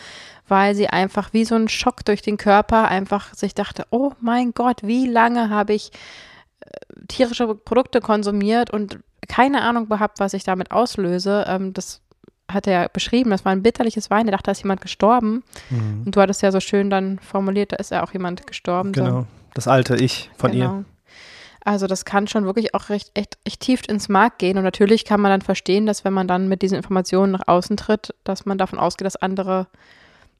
weil 0.48 0.74
sie 0.74 0.88
einfach 0.88 1.32
wie 1.32 1.44
so 1.44 1.54
ein 1.54 1.68
Schock 1.68 2.04
durch 2.04 2.22
den 2.22 2.36
Körper 2.36 2.88
einfach 2.88 3.34
sich 3.34 3.54
dachte, 3.54 3.86
oh 3.90 4.12
mein 4.20 4.52
Gott, 4.52 4.78
wie 4.82 5.06
lange 5.06 5.50
habe 5.50 5.74
ich 5.74 5.92
äh, 6.60 6.70
tierische 7.08 7.54
Produkte 7.54 8.00
konsumiert 8.00 8.70
und 8.70 8.98
keine 9.28 9.62
Ahnung 9.62 9.88
gehabt, 9.88 10.18
was 10.18 10.34
ich 10.34 10.44
damit 10.44 10.70
auslöse. 10.72 11.44
Ähm, 11.48 11.72
das 11.72 12.00
hat 12.52 12.66
er 12.66 12.88
beschrieben, 12.88 13.30
das 13.30 13.44
war 13.44 13.52
ein 13.52 13.62
bitterliches 13.62 14.10
Weinen. 14.10 14.28
Er 14.28 14.32
dachte, 14.32 14.44
da 14.44 14.52
ist 14.52 14.62
jemand 14.62 14.80
gestorben. 14.80 15.42
Mhm. 15.70 16.02
Und 16.06 16.16
du 16.16 16.20
hattest 16.20 16.42
ja 16.42 16.52
so 16.52 16.60
schön 16.60 16.90
dann 16.90 17.18
formuliert, 17.18 17.72
da 17.72 17.76
ist 17.76 17.90
ja 17.90 18.02
auch 18.02 18.12
jemand 18.12 18.46
gestorben. 18.46 18.92
So. 18.94 19.02
Genau. 19.02 19.26
Das 19.54 19.68
alte 19.68 19.96
Ich 19.96 20.30
von 20.36 20.52
ihr. 20.52 20.68
Genau. 20.68 20.84
Also 21.62 21.86
das 21.86 22.04
kann 22.04 22.26
schon 22.26 22.44
wirklich 22.44 22.74
auch 22.74 22.88
recht, 22.88 23.10
echt, 23.14 23.38
echt 23.44 23.60
tief 23.60 23.82
ins 23.86 24.08
Mark 24.08 24.38
gehen. 24.38 24.56
Und 24.56 24.64
natürlich 24.64 25.04
kann 25.04 25.20
man 25.20 25.30
dann 25.30 25.42
verstehen, 25.42 25.86
dass 25.86 26.04
wenn 26.04 26.12
man 26.12 26.26
dann 26.26 26.48
mit 26.48 26.62
diesen 26.62 26.76
Informationen 26.76 27.32
nach 27.32 27.46
außen 27.46 27.76
tritt, 27.76 28.14
dass 28.24 28.46
man 28.46 28.56
davon 28.56 28.78
ausgeht, 28.78 29.04
dass 29.04 29.16
andere 29.16 29.66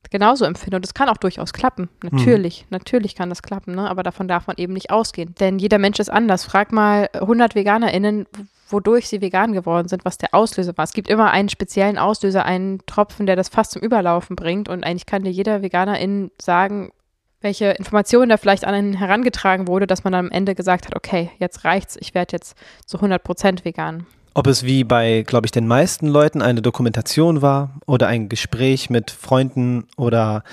genauso 0.09 0.47
empfinden. 0.47 0.77
Und 0.77 0.85
das 0.85 0.95
kann 0.95 1.11
auch 1.11 1.19
durchaus 1.19 1.53
klappen. 1.53 1.91
Natürlich, 2.03 2.65
natürlich 2.71 3.15
kann 3.15 3.29
das 3.29 3.43
klappen, 3.43 3.75
ne? 3.75 3.89
aber 3.89 4.03
davon 4.03 4.29
darf 4.29 4.47
man 4.47 4.57
eben 4.57 4.73
nicht 4.73 4.91
ausgehen. 4.91 5.35
Denn 5.39 5.59
jeder 5.59 5.79
Mensch 5.79 5.99
ist 5.99 6.11
anders. 6.11 6.45
Frag 6.45 6.73
mal 6.73 7.11
100 7.13 7.55
VeganerInnen, 7.55 8.27
wodurch 8.73 9.09
sie 9.09 9.21
vegan 9.21 9.53
geworden 9.53 9.89
sind, 9.89 10.05
was 10.05 10.19
der 10.19 10.35
Auslöser 10.35 10.77
war. 10.77 10.85
Es 10.85 10.93
gibt 10.93 11.09
immer 11.09 11.31
einen 11.31 11.49
speziellen 11.49 11.99
Auslöser, 11.99 12.45
einen 12.45 12.81
Tropfen, 12.87 13.27
der 13.27 13.37
das 13.37 13.49
fast 13.49 13.73
zum 13.73 13.83
Überlaufen 13.83 14.37
bringt. 14.37 14.69
Und 14.69 14.85
eigentlich 14.85 15.07
kann 15.07 15.25
dir 15.25 15.31
jeder 15.31 15.63
VeganerIn 15.63 16.31
sagen, 16.41 16.93
welche 17.41 17.71
Informationen 17.71 18.29
da 18.29 18.37
vielleicht 18.37 18.65
an 18.65 18.75
einen 18.75 18.95
herangetragen 18.95 19.67
wurde, 19.67 19.87
dass 19.87 20.05
man 20.05 20.13
dann 20.13 20.27
am 20.27 20.33
Ende 20.33 20.55
gesagt 20.55 20.87
hat, 20.87 20.95
okay, 20.95 21.31
jetzt 21.39 21.65
reicht's, 21.65 21.97
ich 21.99 22.15
werde 22.15 22.37
jetzt 22.37 22.57
zu 22.87 22.99
100 22.99 23.23
Prozent 23.23 23.65
vegan. 23.65 24.07
Ob 24.35 24.47
es 24.47 24.63
wie 24.63 24.85
bei, 24.85 25.25
glaube 25.27 25.47
ich, 25.47 25.51
den 25.51 25.67
meisten 25.67 26.07
Leuten 26.07 26.41
eine 26.43 26.63
Dokumentation 26.63 27.43
war 27.43 27.81
oder 27.87 28.07
ein 28.07 28.29
Gespräch 28.29 28.89
mit 28.89 29.11
Freunden 29.11 29.89
oder 29.97 30.45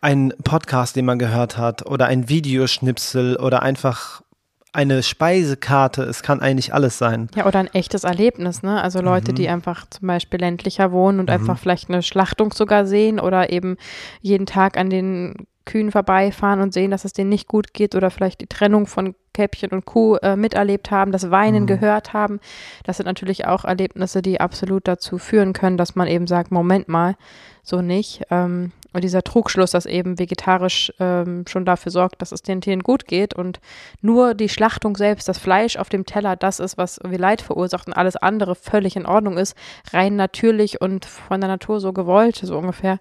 ein 0.00 0.32
Podcast, 0.42 0.96
den 0.96 1.04
man 1.04 1.18
gehört 1.18 1.56
hat 1.58 1.86
oder 1.86 2.06
ein 2.06 2.28
Videoschnipsel 2.28 3.36
oder 3.36 3.62
einfach 3.62 4.22
eine 4.72 5.02
Speisekarte. 5.02 6.02
Es 6.02 6.22
kann 6.22 6.40
eigentlich 6.40 6.72
alles 6.74 6.98
sein. 6.98 7.28
Ja, 7.34 7.46
oder 7.46 7.58
ein 7.58 7.72
echtes 7.74 8.04
Erlebnis, 8.04 8.62
ne? 8.62 8.82
Also 8.82 9.00
Leute, 9.00 9.32
Mhm. 9.32 9.36
die 9.36 9.48
einfach 9.48 9.86
zum 9.90 10.06
Beispiel 10.06 10.40
ländlicher 10.40 10.92
wohnen 10.92 11.20
und 11.20 11.30
einfach 11.30 11.58
vielleicht 11.58 11.88
eine 11.88 12.02
Schlachtung 12.02 12.52
sogar 12.52 12.86
sehen 12.86 13.18
oder 13.20 13.50
eben 13.50 13.76
jeden 14.20 14.46
Tag 14.46 14.76
an 14.76 14.90
den 14.90 15.46
Kühen 15.66 15.90
vorbeifahren 15.92 16.60
und 16.60 16.72
sehen, 16.72 16.90
dass 16.90 17.04
es 17.04 17.12
denen 17.12 17.30
nicht 17.30 17.46
gut 17.46 17.74
geht 17.74 17.94
oder 17.94 18.10
vielleicht 18.10 18.40
die 18.40 18.46
Trennung 18.46 18.86
von 18.86 19.14
Kälbchen 19.34 19.70
und 19.70 19.84
Kuh 19.84 20.16
äh, 20.16 20.34
miterlebt 20.34 20.90
haben, 20.90 21.12
das 21.12 21.30
Weinen 21.30 21.62
Mhm. 21.62 21.66
gehört 21.68 22.12
haben. 22.12 22.40
Das 22.84 22.96
sind 22.96 23.06
natürlich 23.06 23.46
auch 23.46 23.64
Erlebnisse, 23.64 24.22
die 24.22 24.40
absolut 24.40 24.88
dazu 24.88 25.18
führen 25.18 25.52
können, 25.52 25.76
dass 25.76 25.94
man 25.94 26.08
eben 26.08 26.26
sagt, 26.26 26.50
Moment 26.50 26.88
mal, 26.88 27.14
so 27.62 27.82
nicht. 27.82 28.22
Ähm, 28.30 28.72
dieser 28.98 29.22
Trugschluss, 29.22 29.70
dass 29.70 29.86
eben 29.86 30.18
vegetarisch 30.18 30.92
ähm, 30.98 31.44
schon 31.48 31.64
dafür 31.64 31.92
sorgt, 31.92 32.20
dass 32.20 32.32
es 32.32 32.42
den 32.42 32.60
Tieren 32.60 32.82
gut 32.82 33.06
geht 33.06 33.34
und 33.34 33.60
nur 34.00 34.34
die 34.34 34.48
Schlachtung 34.48 34.96
selbst, 34.96 35.28
das 35.28 35.38
Fleisch 35.38 35.76
auf 35.76 35.88
dem 35.88 36.06
Teller, 36.06 36.34
das 36.34 36.58
ist, 36.58 36.76
was 36.76 36.98
irgendwie 36.98 37.18
Leid 37.18 37.40
verursacht 37.40 37.86
und 37.86 37.92
alles 37.92 38.16
andere 38.16 38.56
völlig 38.56 38.96
in 38.96 39.06
Ordnung 39.06 39.38
ist, 39.38 39.54
rein 39.92 40.16
natürlich 40.16 40.80
und 40.80 41.04
von 41.04 41.40
der 41.40 41.48
Natur 41.48 41.78
so 41.78 41.92
gewollt, 41.92 42.36
so 42.36 42.58
ungefähr. 42.58 42.98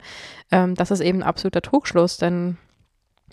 Ähm, 0.51 0.75
das 0.75 0.91
ist 0.91 0.99
eben 0.99 1.19
ein 1.23 1.27
absoluter 1.27 1.61
Trugschluss, 1.61 2.17
denn 2.17 2.57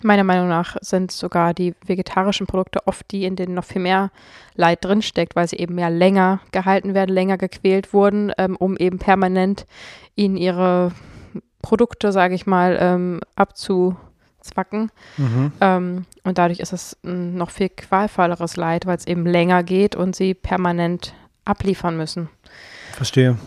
Meiner 0.03 0.23
Meinung 0.23 0.47
nach 0.47 0.77
sind 0.81 1.11
sogar 1.11 1.55
die 1.55 1.73
vegetarischen 1.83 2.45
Produkte 2.45 2.85
oft 2.85 3.09
die, 3.09 3.25
in 3.25 3.35
denen 3.35 3.55
noch 3.55 3.63
viel 3.63 3.81
mehr 3.81 4.11
Leid 4.53 4.85
drinsteckt, 4.85 5.35
weil 5.35 5.47
sie 5.47 5.57
eben 5.57 5.73
mehr 5.73 5.89
länger 5.89 6.39
gehalten 6.51 6.93
werden, 6.93 7.13
länger 7.13 7.37
gequält 7.37 7.93
wurden, 7.93 8.31
ähm, 8.37 8.55
um 8.57 8.77
eben 8.77 8.99
permanent 8.99 9.65
ihnen 10.15 10.37
ihre 10.37 10.91
Produkte, 11.67 12.13
sage 12.13 12.33
ich 12.33 12.45
mal, 12.45 12.77
ähm, 12.79 13.19
abzuzwacken. 13.35 14.89
Mhm. 15.17 15.51
Ähm, 15.59 16.05
und 16.23 16.37
dadurch 16.37 16.61
ist 16.61 16.71
es 16.71 16.95
ein 17.03 17.35
noch 17.35 17.49
viel 17.49 17.67
qualvolleres 17.67 18.55
Leid, 18.55 18.85
weil 18.85 18.95
es 18.95 19.05
eben 19.05 19.25
länger 19.25 19.63
geht 19.63 19.93
und 19.93 20.15
sie 20.15 20.33
permanent 20.33 21.13
abliefern 21.43 21.97
müssen. 21.97 22.29
Verstehe. 22.93 23.37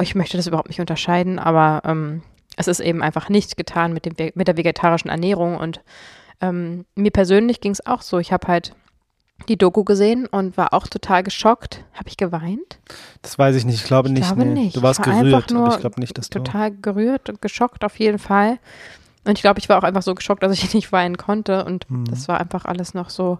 Ich 0.00 0.14
möchte 0.14 0.36
das 0.36 0.46
überhaupt 0.46 0.68
nicht 0.68 0.78
unterscheiden, 0.78 1.40
aber 1.40 1.82
ähm, 1.84 2.22
es 2.56 2.68
ist 2.68 2.78
eben 2.78 3.02
einfach 3.02 3.28
nicht 3.28 3.56
getan 3.56 3.92
mit, 3.92 4.04
dem, 4.04 4.14
mit 4.36 4.46
der 4.46 4.56
vegetarischen 4.56 5.10
Ernährung. 5.10 5.56
Und 5.56 5.80
ähm, 6.40 6.84
mir 6.94 7.10
persönlich 7.10 7.60
ging 7.60 7.72
es 7.72 7.84
auch 7.84 8.02
so. 8.02 8.20
Ich 8.20 8.32
habe 8.32 8.46
halt 8.46 8.72
die 9.48 9.56
Doku 9.56 9.84
gesehen 9.84 10.26
und 10.26 10.56
war 10.56 10.72
auch 10.72 10.86
total 10.86 11.22
geschockt. 11.22 11.84
Habe 11.92 12.08
ich 12.08 12.16
geweint? 12.16 12.78
Das 13.22 13.38
weiß 13.38 13.56
ich 13.56 13.64
nicht. 13.64 13.76
Ich 13.76 13.84
glaube 13.84 14.08
ich 14.08 14.14
nicht. 14.14 14.26
Glaube 14.26 14.44
nee. 14.44 14.64
nicht. 14.64 14.76
Du 14.76 14.82
warst 14.82 15.04
war 15.04 15.06
gerührt, 15.06 15.50
nur 15.50 15.66
aber 15.66 15.74
ich 15.74 15.80
glaube 15.80 16.00
nicht, 16.00 16.16
dass 16.16 16.30
du 16.30 16.38
total 16.38 16.70
gerührt 16.70 17.28
und 17.28 17.42
geschockt 17.42 17.84
auf 17.84 17.98
jeden 17.98 18.18
Fall. 18.18 18.58
Und 19.24 19.38
ich 19.38 19.42
glaube, 19.42 19.58
ich 19.58 19.68
war 19.68 19.78
auch 19.78 19.84
einfach 19.84 20.02
so 20.02 20.14
geschockt, 20.14 20.42
dass 20.42 20.52
ich 20.52 20.74
nicht 20.74 20.92
weinen 20.92 21.16
konnte. 21.16 21.64
Und 21.64 21.90
mhm. 21.90 22.04
das 22.06 22.28
war 22.28 22.40
einfach 22.40 22.64
alles 22.64 22.94
noch 22.94 23.10
so. 23.10 23.38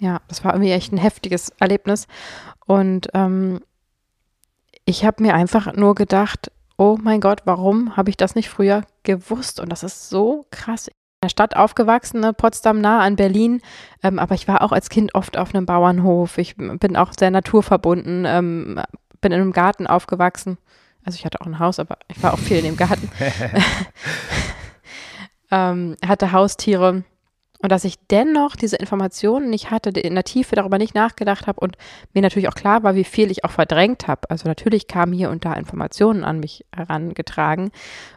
Ja, 0.00 0.20
das 0.28 0.44
war 0.44 0.52
irgendwie 0.52 0.72
echt 0.72 0.92
ein 0.92 0.98
heftiges 0.98 1.50
Erlebnis. 1.58 2.06
Und 2.66 3.08
ähm, 3.14 3.60
ich 4.84 5.04
habe 5.04 5.22
mir 5.22 5.34
einfach 5.34 5.74
nur 5.74 5.94
gedacht, 5.94 6.50
oh 6.76 6.96
mein 7.00 7.20
Gott, 7.20 7.42
warum 7.44 7.96
habe 7.96 8.10
ich 8.10 8.16
das 8.16 8.34
nicht 8.34 8.48
früher 8.48 8.82
gewusst? 9.02 9.60
Und 9.60 9.70
das 9.70 9.82
ist 9.82 10.08
so 10.08 10.46
krass. 10.50 10.88
In 11.20 11.26
der 11.26 11.30
Stadt 11.30 11.56
aufgewachsen, 11.56 12.20
ne, 12.20 12.32
Potsdam 12.32 12.80
nah 12.80 13.00
an 13.00 13.16
Berlin, 13.16 13.60
ähm, 14.04 14.20
aber 14.20 14.36
ich 14.36 14.46
war 14.46 14.62
auch 14.62 14.70
als 14.70 14.88
Kind 14.88 15.16
oft 15.16 15.36
auf 15.36 15.52
einem 15.52 15.66
Bauernhof. 15.66 16.38
Ich 16.38 16.56
bin 16.56 16.96
auch 16.96 17.12
sehr 17.18 17.32
naturverbunden, 17.32 18.24
ähm, 18.24 18.80
bin 19.20 19.32
in 19.32 19.40
einem 19.40 19.52
Garten 19.52 19.88
aufgewachsen. 19.88 20.58
Also 21.04 21.16
ich 21.16 21.24
hatte 21.24 21.40
auch 21.40 21.46
ein 21.46 21.58
Haus, 21.58 21.80
aber 21.80 21.98
ich 22.06 22.22
war 22.22 22.34
auch 22.34 22.38
viel 22.38 22.58
in 22.58 22.66
dem 22.66 22.76
Garten. 22.76 23.10
ähm, 25.50 25.96
hatte 26.06 26.30
Haustiere. 26.30 27.02
Und 27.60 27.72
dass 27.72 27.82
ich 27.82 27.96
dennoch 28.08 28.54
diese 28.54 28.76
Informationen 28.76 29.50
nicht 29.50 29.72
hatte, 29.72 29.90
in 29.90 30.14
der 30.14 30.22
Tiefe 30.22 30.54
darüber 30.54 30.78
nicht 30.78 30.94
nachgedacht 30.94 31.48
habe 31.48 31.58
und 31.58 31.76
mir 32.14 32.22
natürlich 32.22 32.48
auch 32.48 32.54
klar 32.54 32.84
war, 32.84 32.94
wie 32.94 33.02
viel 33.02 33.32
ich 33.32 33.44
auch 33.44 33.50
verdrängt 33.50 34.06
habe. 34.06 34.30
Also 34.30 34.48
natürlich 34.48 34.86
kamen 34.86 35.12
hier 35.12 35.28
und 35.30 35.44
da 35.44 35.54
Informationen 35.54 36.22
an 36.22 36.38
mich 36.38 36.64
herangetragen 36.72 37.72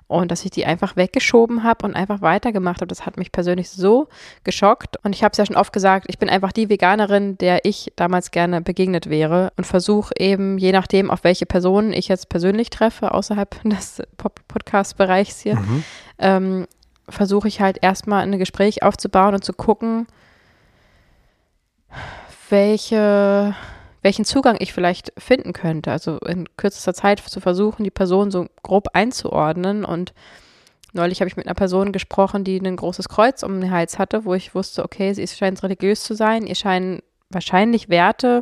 und 0.06 0.30
dass 0.30 0.46
ich 0.46 0.52
die 0.52 0.66
einfach 0.66 0.96
weggeschoben 0.96 1.64
habe 1.64 1.88
und 1.88 1.96
einfach 1.96 2.22
weitergemacht 2.22 2.82
habe. 2.82 2.88
Das 2.88 3.06
hat 3.08 3.18
mich 3.18 3.32
persönlich 3.32 3.72
so 3.72 4.10
geschockt. 4.44 5.04
Und 5.04 5.16
ich 5.16 5.24
habe 5.24 5.32
es 5.32 5.38
ja 5.40 5.46
schon 5.46 5.56
oft 5.56 5.74
gesagt, 5.74 6.06
ich 6.10 6.20
bin 6.20 6.30
einfach 6.30 6.52
die 6.52 6.70
Veganerin, 6.70 7.38
der 7.40 7.66
ich 7.66 7.92
damals 7.96 8.30
gerne 8.30 8.62
begegnet 8.62 9.10
wäre 9.10 9.54
und 9.58 9.66
versuche 9.66 10.14
eben, 10.18 10.60
je 10.60 10.72
nachdem, 10.72 11.10
auf 11.10 11.24
welche 11.24 11.48
Personen 11.48 11.94
ich 11.94 12.10
jetzt 12.10 12.30
persönlich 12.30 12.70
treffe, 12.70 13.12
außerhalb 13.12 13.60
des 13.64 14.04
Podcast-Bereichs 14.18 15.40
hier, 15.40 15.56
mhm. 15.56 15.84
ähm, 16.20 16.68
versuche 17.10 17.48
ich 17.48 17.62
halt 17.62 17.80
erstmal 17.82 18.24
ein 18.24 18.40
Gespräch 18.40 18.84
aufzubauen 18.84 19.34
und 19.36 19.44
zu 19.44 19.54
gucken, 19.54 20.08
welche, 22.50 23.56
welchen 24.02 24.26
Zugang 24.26 24.58
ich 24.60 24.74
vielleicht 24.74 25.14
finden 25.18 25.54
könnte. 25.54 25.92
Also 25.92 26.18
in 26.20 26.48
kürzester 26.58 26.94
Zeit 26.94 27.20
zu 27.20 27.40
versuchen, 27.40 27.84
die 27.84 27.92
Person 27.92 28.32
so 28.32 28.48
grob 28.64 28.90
einzuordnen. 28.94 29.86
Und 29.86 30.14
neulich 30.94 31.22
habe 31.22 31.30
ich 31.30 31.38
mit 31.38 31.48
einer 31.48 31.56
Person 31.56 31.92
gesprochen, 31.92 32.44
die 32.44 32.60
ein 32.60 32.76
großes 32.76 33.10
Kreuz 33.10 33.44
um 33.44 33.60
den 33.60 33.72
Hals 33.72 34.00
hatte, 34.00 34.26
wo 34.26 34.34
ich 34.34 34.56
wusste, 34.56 34.84
okay, 34.84 35.14
sie 35.14 35.28
scheint 35.28 35.64
religiös 35.64 36.04
zu 36.04 36.14
sein, 36.14 36.48
ihr 36.48 36.56
scheinen 36.56 37.02
wahrscheinlich 37.30 37.90
Werte 37.90 38.42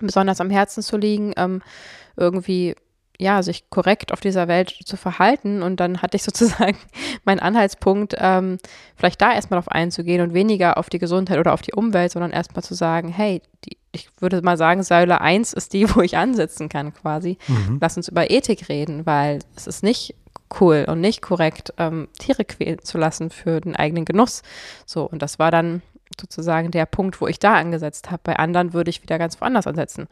besonders 0.00 0.40
am 0.40 0.50
Herzen 0.50 0.82
zu 0.82 0.96
liegen, 0.96 1.32
ähm, 1.36 1.62
irgendwie 2.16 2.74
ja, 3.18 3.42
sich 3.42 3.70
korrekt 3.70 4.12
auf 4.12 4.20
dieser 4.20 4.48
Welt 4.48 4.70
zu 4.84 4.96
verhalten. 4.96 5.62
Und 5.62 5.80
dann 5.80 6.02
hatte 6.02 6.16
ich 6.16 6.22
sozusagen 6.24 6.76
meinen 7.24 7.40
Anhaltspunkt, 7.40 8.14
ähm, 8.18 8.58
vielleicht 8.96 9.20
da 9.20 9.32
erstmal 9.32 9.60
drauf 9.60 9.68
einzugehen 9.68 10.22
und 10.22 10.34
weniger 10.34 10.78
auf 10.78 10.88
die 10.88 10.98
Gesundheit 10.98 11.38
oder 11.38 11.52
auf 11.52 11.62
die 11.62 11.74
Umwelt, 11.74 12.12
sondern 12.12 12.30
erstmal 12.30 12.62
zu 12.62 12.74
sagen, 12.74 13.08
hey, 13.08 13.42
die, 13.64 13.76
ich 13.92 14.08
würde 14.20 14.42
mal 14.42 14.56
sagen, 14.56 14.82
Säule 14.82 15.20
1 15.20 15.52
ist 15.52 15.72
die, 15.72 15.88
wo 15.94 16.00
ich 16.00 16.16
ansetzen 16.16 16.68
kann 16.68 16.94
quasi. 16.94 17.38
Mhm. 17.48 17.78
Lass 17.80 17.96
uns 17.96 18.08
über 18.08 18.30
Ethik 18.30 18.68
reden, 18.68 19.06
weil 19.06 19.40
es 19.56 19.66
ist 19.66 19.82
nicht 19.82 20.14
cool 20.60 20.86
und 20.88 21.00
nicht 21.00 21.22
korrekt, 21.22 21.72
ähm, 21.76 22.08
Tiere 22.18 22.44
quälen 22.44 22.78
zu 22.82 22.98
lassen 22.98 23.30
für 23.30 23.60
den 23.60 23.74
eigenen 23.74 24.04
Genuss. 24.04 24.42
So, 24.84 25.04
und 25.04 25.22
das 25.22 25.38
war 25.38 25.50
dann 25.50 25.82
sozusagen 26.20 26.70
der 26.70 26.86
Punkt, 26.86 27.20
wo 27.20 27.26
ich 27.26 27.38
da 27.38 27.54
angesetzt 27.54 28.10
habe. 28.10 28.20
Bei 28.24 28.36
anderen 28.36 28.72
würde 28.72 28.90
ich 28.90 29.02
wieder 29.02 29.18
ganz 29.18 29.40
woanders 29.40 29.66
ansetzen. 29.66 30.08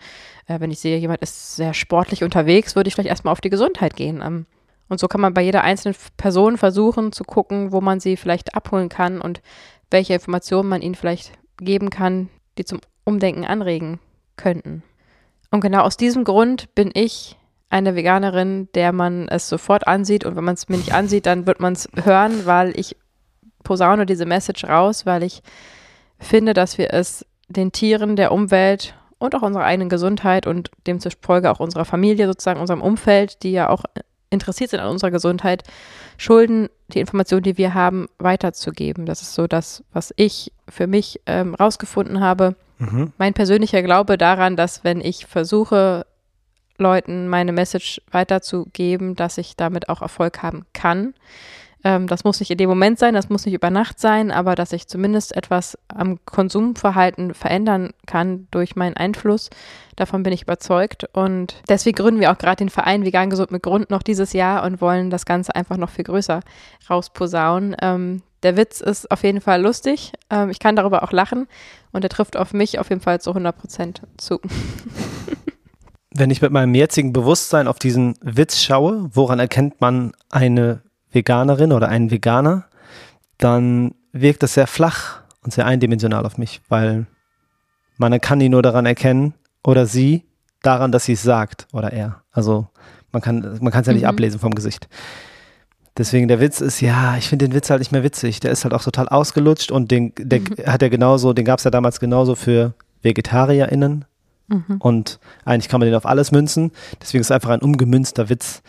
Äh, 0.46 0.61
wenn 0.61 0.70
ich 0.70 0.80
sehe, 0.80 0.99
jemand 0.99 1.23
ist 1.23 1.56
sehr 1.56 1.75
sportlich 1.75 2.25
unterwegs, 2.25 2.76
würde 2.76 2.88
ich 2.88 2.94
vielleicht 2.94 3.08
erstmal 3.08 3.32
auf 3.32 3.40
die 3.40 3.50
Gesundheit 3.50 3.96
gehen. 3.96 4.23
Ähm, 4.25 4.46
und 4.88 5.00
so 5.00 5.08
kann 5.08 5.20
man 5.20 5.34
bei 5.34 5.42
jeder 5.42 5.62
einzelnen 5.62 5.96
Person 6.16 6.58
versuchen 6.58 7.12
zu 7.12 7.25
gucken, 7.25 7.73
wo 7.73 7.80
man 7.80 8.00
sie 8.00 8.16
vielleicht 8.16 8.54
abholen 8.54 8.88
kann 8.88 9.20
und 9.20 9.40
welche 9.90 10.14
Informationen 10.14 10.68
man 10.68 10.82
ihnen 10.82 10.94
vielleicht 10.94 11.32
geben 11.58 11.90
kann, 11.90 12.28
die 12.58 12.64
zum 12.64 12.80
Umdenken 13.04 13.44
anregen 13.44 14.00
könnten. 14.37 14.82
Und 15.50 15.61
genau 15.61 15.82
aus 15.82 15.96
diesem 15.96 16.25
Grund 16.25 16.75
bin 16.75 16.90
ich 16.94 17.38
eine 17.70 17.96
Veganerin, 17.96 18.68
der 18.75 18.92
man 18.92 19.28
es 19.28 19.49
sofort 19.49 19.87
ansieht 19.87 20.25
und 20.25 20.37
wenn 20.37 20.44
man 20.44 20.54
es 20.54 20.68
mir 20.68 20.76
nicht 20.76 20.92
ansieht, 20.92 21.26
dann 21.26 21.46
wird 21.46 21.61
man 21.61 21.73
es 21.73 21.88
hören, 22.04 22.46
weil 22.46 22.78
ich 22.78 22.96
posaune 23.62 24.06
diese 24.06 24.26
Message 24.26 24.64
raus, 24.64 25.06
weil 25.06 25.23
ich 25.23 25.42
finde, 26.18 26.54
dass 26.54 26.78
wir 26.78 26.92
es 26.92 27.26
den 27.49 27.73
Tieren, 27.73 28.16
der 28.16 28.33
Umwelt 28.33 28.94
und 29.18 29.35
auch 29.35 29.42
unserer 29.42 29.64
eigenen 29.64 29.88
Gesundheit 29.88 30.47
und 30.47 30.71
demzufolge 30.87 31.50
auch 31.50 31.61
unserer 31.61 31.85
Familie, 31.85 32.26
sozusagen 32.26 32.61
unserem 32.61 32.83
Umfeld, 32.83 33.42
die 33.42 33.52
ja 33.52 33.68
auch 33.68 33.85
interessiert 34.30 34.71
sind 34.71 34.80
an 34.80 34.90
unserer 34.90 35.11
Gesundheit, 35.11 35.62
schulden, 36.18 36.68
die 36.88 37.00
Informationen, 37.00 37.42
die 37.42 37.56
wir 37.56 37.75
haben, 37.75 38.09
weiterzugeben. 38.18 39.06
Das 39.06 39.23
ist 39.23 39.35
so 39.35 39.47
das, 39.47 39.85
was 39.92 40.12
ich 40.16 40.52
für 40.68 40.87
mich 40.87 41.21
ähm, 41.26 41.54
rausgefunden 41.54 42.21
habe. 42.21 42.56
Mhm. 42.78 43.12
Mein 43.16 43.35
persönlicher 43.35 43.83
Glaube 43.83 44.18
daran, 44.18 44.56
dass 44.56 44.85
wenn 44.85 45.00
ich 45.00 45.26
versuche, 45.26 46.06
Leuten 46.76 47.28
meine 47.28 47.52
Message 47.52 48.02
weiterzugeben, 48.11 49.14
dass 49.14 49.38
ich 49.38 49.56
damit 49.56 49.88
auch 49.88 50.02
Erfolg 50.02 50.42
haben 50.42 50.66
kann. 50.73 51.14
Ähm, 51.84 52.06
das 52.06 52.24
muss 52.24 52.40
nicht 52.40 52.50
in 52.50 52.58
dem 52.58 52.68
Moment 52.68 52.98
sein, 52.98 53.14
das 53.14 53.28
muss 53.28 53.44
nicht 53.44 53.54
über 53.54 53.70
Nacht 53.70 54.00
sein, 54.00 54.30
aber 54.30 54.54
dass 54.54 54.72
ich 54.72 54.88
zumindest 54.88 55.36
etwas 55.36 55.78
am 55.88 56.18
Konsumverhalten 56.24 57.34
verändern 57.34 57.92
kann 58.06 58.48
durch 58.50 58.74
meinen 58.74 58.96
Einfluss. 58.96 59.50
Davon 59.96 60.22
bin 60.22 60.32
ich 60.32 60.42
überzeugt. 60.42 61.04
Und 61.12 61.62
deswegen 61.68 61.96
gründen 61.96 62.20
wir 62.20 62.32
auch 62.32 62.38
gerade 62.38 62.56
den 62.56 62.70
Verein 62.70 63.04
Vegan 63.04 63.30
Gesund 63.30 63.50
mit 63.50 63.62
Grund 63.62 63.90
noch 63.90 64.02
dieses 64.02 64.32
Jahr 64.32 64.64
und 64.64 64.80
wollen 64.80 65.10
das 65.10 65.26
Ganze 65.26 65.54
einfach 65.54 65.76
noch 65.76 65.90
viel 65.90 66.04
größer 66.04 66.40
rausposaunen. 66.88 67.76
Ähm, 67.80 68.22
der 68.42 68.56
Witz 68.56 68.80
ist 68.80 69.10
auf 69.10 69.22
jeden 69.22 69.40
Fall 69.40 69.62
lustig. 69.62 70.12
Ähm, 70.30 70.50
ich 70.50 70.58
kann 70.58 70.76
darüber 70.76 71.02
auch 71.02 71.12
lachen 71.12 71.46
und 71.92 72.02
er 72.02 72.10
trifft 72.10 72.36
auf 72.36 72.52
mich 72.52 72.78
auf 72.78 72.88
jeden 72.88 73.00
Fall 73.00 73.20
zu 73.20 73.30
100 73.30 73.56
Prozent 73.56 74.02
zu. 74.16 74.40
Wenn 76.16 76.30
ich 76.30 76.40
mit 76.40 76.52
meinem 76.52 76.74
jetzigen 76.74 77.12
Bewusstsein 77.12 77.66
auf 77.66 77.78
diesen 77.78 78.14
Witz 78.20 78.62
schaue, 78.62 79.10
woran 79.12 79.40
erkennt 79.40 79.80
man 79.80 80.12
eine 80.30 80.82
Veganerin 81.14 81.73
oder 81.73 81.88
einen 81.88 82.11
Veganer, 82.11 82.64
dann 83.38 83.94
wirkt 84.12 84.42
das 84.42 84.54
sehr 84.54 84.66
flach 84.66 85.23
und 85.42 85.52
sehr 85.52 85.66
eindimensional 85.66 86.26
auf 86.26 86.38
mich, 86.38 86.61
weil 86.68 87.06
man 87.97 88.21
kann 88.21 88.40
ihn 88.40 88.52
nur 88.52 88.62
daran 88.62 88.87
erkennen 88.87 89.35
oder 89.62 89.87
sie 89.87 90.25
daran, 90.62 90.92
dass 90.92 91.04
sie 91.04 91.12
es 91.12 91.23
sagt 91.23 91.66
oder 91.73 91.92
er. 91.92 92.23
Also 92.33 92.68
man 93.12 93.23
kann 93.23 93.59
man 93.61 93.73
kann 93.73 93.83
es 93.83 93.87
ja 93.87 93.92
nicht 93.92 94.02
mhm. 94.02 94.09
ablesen 94.09 94.40
vom 94.40 94.54
Gesicht. 94.54 94.88
Deswegen 95.97 96.26
der 96.26 96.40
Witz 96.40 96.61
ist, 96.61 96.80
ja, 96.80 97.16
ich 97.16 97.28
finde 97.28 97.47
den 97.47 97.54
Witz 97.54 97.71
halt 97.71 97.78
nicht 97.78 97.92
mehr 97.92 98.02
witzig. 98.02 98.40
Der 98.40 98.50
ist 98.50 98.64
halt 98.64 98.75
auch 98.75 98.83
total 98.83 99.09
ausgelutscht 99.09 99.71
und 99.71 99.90
den 99.90 100.12
der 100.18 100.40
mhm. 100.40 100.66
hat 100.66 100.83
er 100.83 100.90
genauso, 100.90 101.33
den 101.33 101.44
gab 101.44 101.59
es 101.59 101.64
ja 101.64 101.71
damals 101.71 102.00
genauso 102.00 102.35
für 102.35 102.75
VegetarierInnen. 103.02 104.04
Mhm. 104.49 104.76
Und 104.78 105.21
eigentlich 105.44 105.68
kann 105.68 105.80
man 105.80 105.87
den 105.87 105.94
auf 105.94 106.06
alles 106.06 106.33
münzen. 106.33 106.73
Deswegen 107.00 107.21
ist 107.21 107.28
es 107.28 107.30
einfach 107.30 107.50
ein 107.50 107.62
umgemünzter 107.62 108.28
Witz. 108.28 108.62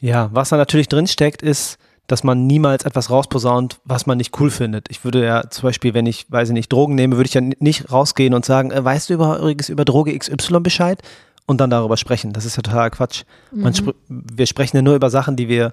Ja, 0.00 0.30
was 0.32 0.48
da 0.48 0.56
natürlich 0.56 0.88
drinsteckt, 0.88 1.42
ist, 1.42 1.78
dass 2.10 2.24
man 2.24 2.46
niemals 2.46 2.84
etwas 2.84 3.08
rausposaunt, 3.10 3.78
was 3.84 4.06
man 4.06 4.18
nicht 4.18 4.38
cool 4.40 4.50
findet. 4.50 4.90
Ich 4.90 5.04
würde 5.04 5.24
ja 5.24 5.48
zum 5.48 5.68
Beispiel, 5.68 5.94
wenn 5.94 6.06
ich, 6.06 6.30
weiß 6.30 6.48
ich 6.48 6.54
nicht, 6.54 6.72
Drogen 6.72 6.96
nehme, 6.96 7.16
würde 7.16 7.28
ich 7.28 7.34
ja 7.34 7.40
nicht 7.40 7.92
rausgehen 7.92 8.34
und 8.34 8.44
sagen, 8.44 8.72
äh, 8.72 8.84
weißt 8.84 9.10
du 9.10 9.14
übrigens 9.14 9.68
über 9.68 9.84
Droge 9.84 10.16
XY 10.18 10.60
Bescheid? 10.60 11.00
Und 11.46 11.60
dann 11.60 11.70
darüber 11.70 11.96
sprechen. 11.96 12.32
Das 12.32 12.44
ist 12.44 12.56
ja 12.56 12.62
totaler 12.62 12.90
Quatsch. 12.90 13.24
Mhm. 13.50 13.66
Sp 13.74 13.94
wir 14.08 14.46
sprechen 14.46 14.76
ja 14.76 14.82
nur 14.82 14.94
über 14.94 15.10
Sachen, 15.10 15.34
die 15.34 15.48
wir 15.48 15.72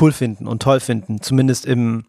cool 0.00 0.12
finden 0.12 0.46
und 0.46 0.62
toll 0.62 0.78
finden, 0.78 1.20
zumindest 1.20 1.66
im 1.66 2.04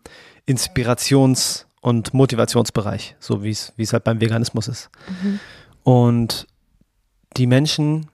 Inspirations- 0.48 1.66
und 1.82 2.14
Motivationsbereich, 2.14 3.16
so 3.20 3.44
wie 3.44 3.50
es 3.50 3.94
halt 3.94 4.04
beim 4.04 4.22
Veganismus 4.22 4.68
ist. 4.68 4.90
Mhm. 5.08 5.40
Und 5.84 6.48
die 7.38 7.48
Menschen, 7.48 8.08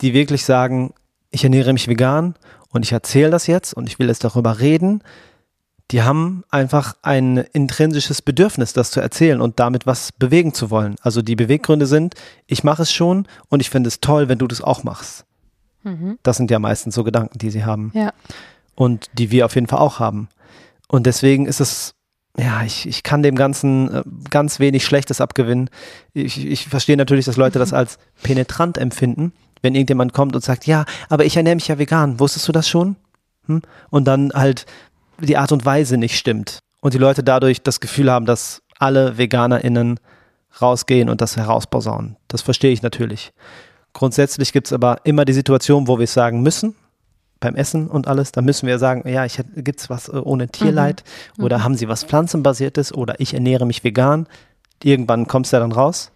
die 0.00 0.12
wirklich 0.12 0.44
sagen, 0.44 0.92
ich 1.30 1.44
ernähre 1.44 1.72
mich 1.72 1.88
vegan 1.88 2.34
und 2.74 2.84
ich 2.84 2.92
erzähle 2.92 3.30
das 3.30 3.46
jetzt 3.46 3.72
und 3.72 3.88
ich 3.88 3.98
will 3.98 4.08
jetzt 4.08 4.24
darüber 4.24 4.58
reden, 4.58 5.02
die 5.92 6.02
haben 6.02 6.42
einfach 6.50 6.96
ein 7.02 7.36
intrinsisches 7.36 8.20
Bedürfnis, 8.20 8.72
das 8.72 8.90
zu 8.90 9.00
erzählen 9.00 9.40
und 9.40 9.60
damit 9.60 9.86
was 9.86 10.10
bewegen 10.10 10.52
zu 10.54 10.70
wollen. 10.70 10.96
Also 11.00 11.22
die 11.22 11.36
Beweggründe 11.36 11.86
sind, 11.86 12.14
ich 12.46 12.64
mache 12.64 12.82
es 12.82 12.92
schon 12.92 13.28
und 13.48 13.60
ich 13.60 13.70
finde 13.70 13.88
es 13.88 14.00
toll, 14.00 14.28
wenn 14.28 14.38
du 14.38 14.48
das 14.48 14.60
auch 14.60 14.82
machst. 14.82 15.24
Mhm. 15.84 16.18
Das 16.24 16.36
sind 16.36 16.50
ja 16.50 16.58
meistens 16.58 16.96
so 16.96 17.04
Gedanken, 17.04 17.38
die 17.38 17.50
sie 17.50 17.64
haben. 17.64 17.92
Ja. 17.94 18.12
Und 18.74 19.08
die 19.12 19.30
wir 19.30 19.46
auf 19.46 19.54
jeden 19.54 19.68
Fall 19.68 19.78
auch 19.78 20.00
haben. 20.00 20.28
Und 20.88 21.06
deswegen 21.06 21.46
ist 21.46 21.60
es, 21.60 21.94
ja, 22.36 22.64
ich, 22.64 22.88
ich 22.88 23.04
kann 23.04 23.22
dem 23.22 23.36
Ganzen 23.36 23.94
äh, 23.94 24.02
ganz 24.30 24.58
wenig 24.58 24.84
Schlechtes 24.84 25.20
abgewinnen. 25.20 25.70
Ich, 26.12 26.44
ich 26.44 26.66
verstehe 26.66 26.96
natürlich, 26.96 27.26
dass 27.26 27.36
Leute 27.36 27.60
das 27.60 27.72
als 27.74 27.98
penetrant 28.24 28.78
empfinden, 28.78 29.32
wenn 29.64 29.74
irgendjemand 29.74 30.12
kommt 30.12 30.36
und 30.36 30.44
sagt, 30.44 30.66
ja, 30.66 30.84
aber 31.08 31.24
ich 31.24 31.36
ernähre 31.36 31.56
mich 31.56 31.68
ja 31.68 31.78
vegan. 31.78 32.20
Wusstest 32.20 32.46
du 32.46 32.52
das 32.52 32.68
schon? 32.68 32.96
Hm? 33.46 33.62
Und 33.90 34.04
dann 34.04 34.30
halt 34.32 34.66
die 35.18 35.36
Art 35.36 35.52
und 35.52 35.64
Weise 35.64 35.96
nicht 35.96 36.16
stimmt. 36.16 36.60
Und 36.80 36.94
die 36.94 36.98
Leute 36.98 37.24
dadurch 37.24 37.62
das 37.62 37.80
Gefühl 37.80 38.10
haben, 38.10 38.26
dass 38.26 38.62
alle 38.78 39.18
VeganerInnen 39.18 39.98
rausgehen 40.60 41.08
und 41.08 41.20
das 41.20 41.36
herausposaunen. 41.36 42.16
Das 42.28 42.42
verstehe 42.42 42.72
ich 42.72 42.82
natürlich. 42.82 43.32
Grundsätzlich 43.92 44.52
gibt 44.52 44.66
es 44.66 44.72
aber 44.72 44.98
immer 45.04 45.24
die 45.24 45.32
Situation, 45.32 45.88
wo 45.88 45.98
wir 45.98 46.04
es 46.04 46.14
sagen 46.14 46.42
müssen, 46.42 46.74
beim 47.40 47.54
Essen 47.54 47.88
und 47.88 48.08
alles, 48.08 48.32
da 48.32 48.42
müssen 48.42 48.66
wir 48.66 48.78
sagen, 48.78 49.08
ja, 49.08 49.26
gibt 49.56 49.80
es 49.80 49.90
was 49.90 50.08
äh, 50.08 50.16
ohne 50.16 50.48
Tierleid 50.48 51.04
mhm. 51.36 51.44
oder 51.44 51.58
mhm. 51.58 51.64
haben 51.64 51.74
sie 51.76 51.88
was 51.88 52.04
pflanzenbasiertes 52.04 52.92
oder 52.94 53.20
ich 53.20 53.34
ernähre 53.34 53.66
mich 53.66 53.84
vegan. 53.84 54.26
Irgendwann 54.82 55.26
kommt 55.26 55.46
es 55.46 55.52
ja 55.52 55.60
dann 55.60 55.72
raus. 55.72 56.10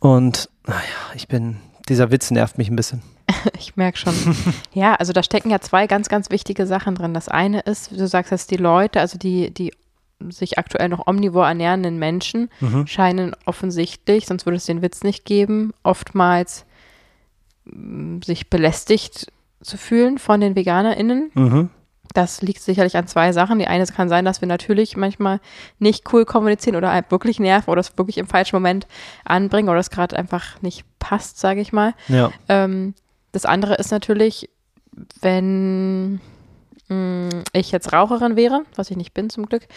Und 0.00 0.48
naja, 0.66 0.82
ich 1.14 1.28
bin, 1.28 1.56
dieser 1.88 2.10
Witz 2.10 2.30
nervt 2.30 2.58
mich 2.58 2.70
ein 2.70 2.76
bisschen. 2.76 3.02
ich 3.58 3.76
merke 3.76 3.98
schon. 3.98 4.14
ja, 4.72 4.94
also 4.94 5.12
da 5.12 5.22
stecken 5.22 5.50
ja 5.50 5.60
zwei 5.60 5.86
ganz, 5.86 6.08
ganz 6.08 6.30
wichtige 6.30 6.66
Sachen 6.66 6.94
drin. 6.94 7.14
Das 7.14 7.28
eine 7.28 7.60
ist, 7.60 7.92
du 7.92 8.06
sagst, 8.06 8.32
dass 8.32 8.46
die 8.46 8.56
Leute, 8.56 9.00
also 9.00 9.18
die, 9.18 9.52
die 9.52 9.72
sich 10.30 10.58
aktuell 10.58 10.88
noch 10.88 11.06
omnivor 11.06 11.46
ernährenden 11.46 11.98
Menschen, 11.98 12.50
mhm. 12.60 12.86
scheinen 12.86 13.36
offensichtlich, 13.44 14.26
sonst 14.26 14.46
würde 14.46 14.56
es 14.56 14.66
den 14.66 14.82
Witz 14.82 15.02
nicht 15.04 15.24
geben, 15.24 15.72
oftmals 15.84 16.64
mm, 17.64 18.20
sich 18.22 18.50
belästigt 18.50 19.30
zu 19.62 19.76
fühlen 19.76 20.18
von 20.18 20.40
den 20.40 20.56
VeganerInnen. 20.56 21.30
Mhm. 21.34 21.70
Das 22.18 22.42
liegt 22.42 22.60
sicherlich 22.60 22.96
an 22.96 23.06
zwei 23.06 23.30
Sachen. 23.30 23.60
Die 23.60 23.68
eine 23.68 23.86
kann 23.86 24.08
sein, 24.08 24.24
dass 24.24 24.40
wir 24.40 24.48
natürlich 24.48 24.96
manchmal 24.96 25.38
nicht 25.78 26.12
cool 26.12 26.24
kommunizieren 26.24 26.74
oder 26.74 27.00
wirklich 27.10 27.38
nerven 27.38 27.70
oder 27.70 27.78
es 27.78 27.96
wirklich 27.96 28.18
im 28.18 28.26
falschen 28.26 28.56
Moment 28.56 28.88
anbringen 29.24 29.68
oder 29.68 29.78
es 29.78 29.88
gerade 29.88 30.16
einfach 30.16 30.60
nicht 30.60 30.84
passt, 30.98 31.38
sage 31.38 31.60
ich 31.60 31.72
mal. 31.72 31.94
Ja. 32.08 32.32
Ähm, 32.48 32.94
das 33.30 33.44
andere 33.44 33.76
ist 33.76 33.92
natürlich, 33.92 34.50
wenn 35.20 36.14
mh, 36.88 36.96
mm, 36.96 37.28
ich 37.52 37.70
jetzt 37.70 37.92
Raucherin 37.92 38.34
wäre, 38.34 38.62
was 38.74 38.90
ich 38.90 38.96
nicht 38.96 39.14
bin 39.14 39.30
zum 39.30 39.46
Glück, 39.46 39.68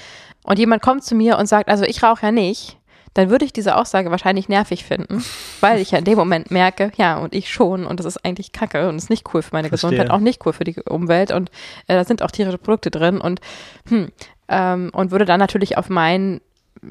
und 0.43 0.57
jemand 0.57 0.81
kommt 0.81 1.03
zu 1.03 1.13
mir 1.13 1.37
und 1.37 1.45
sagt, 1.45 1.69
also 1.69 1.83
ich 1.83 2.01
rauche 2.01 2.25
ja 2.25 2.31
nicht, 2.31 2.79
dann 3.13 3.29
würde 3.29 3.45
ich 3.45 3.53
diese 3.53 3.75
Aussage 3.75 4.09
wahrscheinlich 4.11 4.47
nervig 4.47 4.85
finden, 4.85 5.23
weil 5.59 5.79
ich 5.79 5.91
ja 5.91 5.99
in 5.99 6.05
dem 6.05 6.17
Moment 6.17 6.51
merke, 6.51 6.91
ja, 6.95 7.17
und 7.17 7.35
ich 7.35 7.51
schon, 7.51 7.85
und 7.85 7.99
das 7.99 8.05
ist 8.05 8.23
eigentlich 8.23 8.51
kacke 8.51 8.87
und 8.87 8.95
ist 8.95 9.09
nicht 9.09 9.33
cool 9.33 9.41
für 9.41 9.53
meine 9.53 9.67
Verstehe. 9.67 9.91
Gesundheit, 9.91 10.11
auch 10.11 10.19
nicht 10.19 10.45
cool 10.45 10.53
für 10.53 10.63
die 10.63 10.79
Umwelt 10.81 11.31
und 11.31 11.49
äh, 11.87 11.95
da 11.95 12.03
sind 12.05 12.21
auch 12.21 12.31
tierische 12.31 12.57
Produkte 12.57 12.91
drin 12.91 13.19
und, 13.19 13.41
hm, 13.89 14.09
ähm, 14.47 14.89
und 14.93 15.11
würde 15.11 15.25
dann 15.25 15.39
natürlich 15.39 15.77
auf 15.77 15.89
meinen 15.89 16.41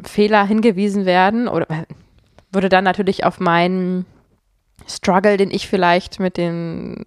Fehler 0.04 0.44
hingewiesen 0.44 1.06
werden 1.06 1.48
oder 1.48 1.70
äh, 1.70 1.84
würde 2.52 2.68
dann 2.68 2.84
natürlich 2.84 3.24
auf 3.24 3.40
meinen 3.40 4.04
Struggle, 4.88 5.36
den 5.36 5.50
ich 5.50 5.68
vielleicht 5.68 6.20
mit 6.20 6.36
dem 6.36 7.04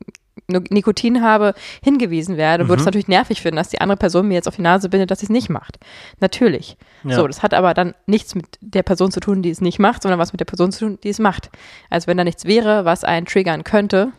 Nikotin 0.48 1.22
habe, 1.22 1.54
hingewiesen 1.84 2.38
werde, 2.38 2.66
mhm. 2.66 2.70
würde 2.70 2.82
es 2.82 2.86
natürlich 2.86 3.08
nervig 3.08 3.42
finden, 3.42 3.58
dass 3.58 3.70
die 3.70 3.82
andere 3.82 3.98
Person 3.98 4.28
mir 4.28 4.36
jetzt 4.36 4.48
auf 4.48 4.56
die 4.56 4.62
Nase 4.62 4.90
bindet, 4.90 5.12
dass 5.12 5.20
sie 5.20 5.28
es 5.28 5.30
nicht 5.30 5.50
macht. 5.50 5.80
Natürlich. 6.20 6.78
Ja. 7.04 7.16
So, 7.16 7.28
das 7.28 7.44
hat 7.44 7.54
aber 7.54 7.74
dann 7.74 7.94
nichts 8.06 8.36
mit 8.36 8.46
der 8.62 8.84
Person 8.84 9.12
zu 9.12 9.20
tun, 9.20 9.42
die 9.42 9.50
es 9.50 9.62
nicht 9.62 9.80
macht, 9.80 10.04
sondern 10.04 10.20
was 10.20 10.34
mit 10.34 10.40
der 10.40 10.46
Person 10.46 10.72
zu 10.72 10.86
tun, 10.86 11.00
die 11.04 11.10
es 11.10 11.20
macht. 11.20 11.50
Also 11.90 12.08
wenn 12.08 12.18
da 12.18 12.24
nichts 12.24 12.46
wäre, 12.46 12.86
was 12.86 13.04
einen 13.04 13.26
triggern 13.26 13.64
könnte, 13.64 14.12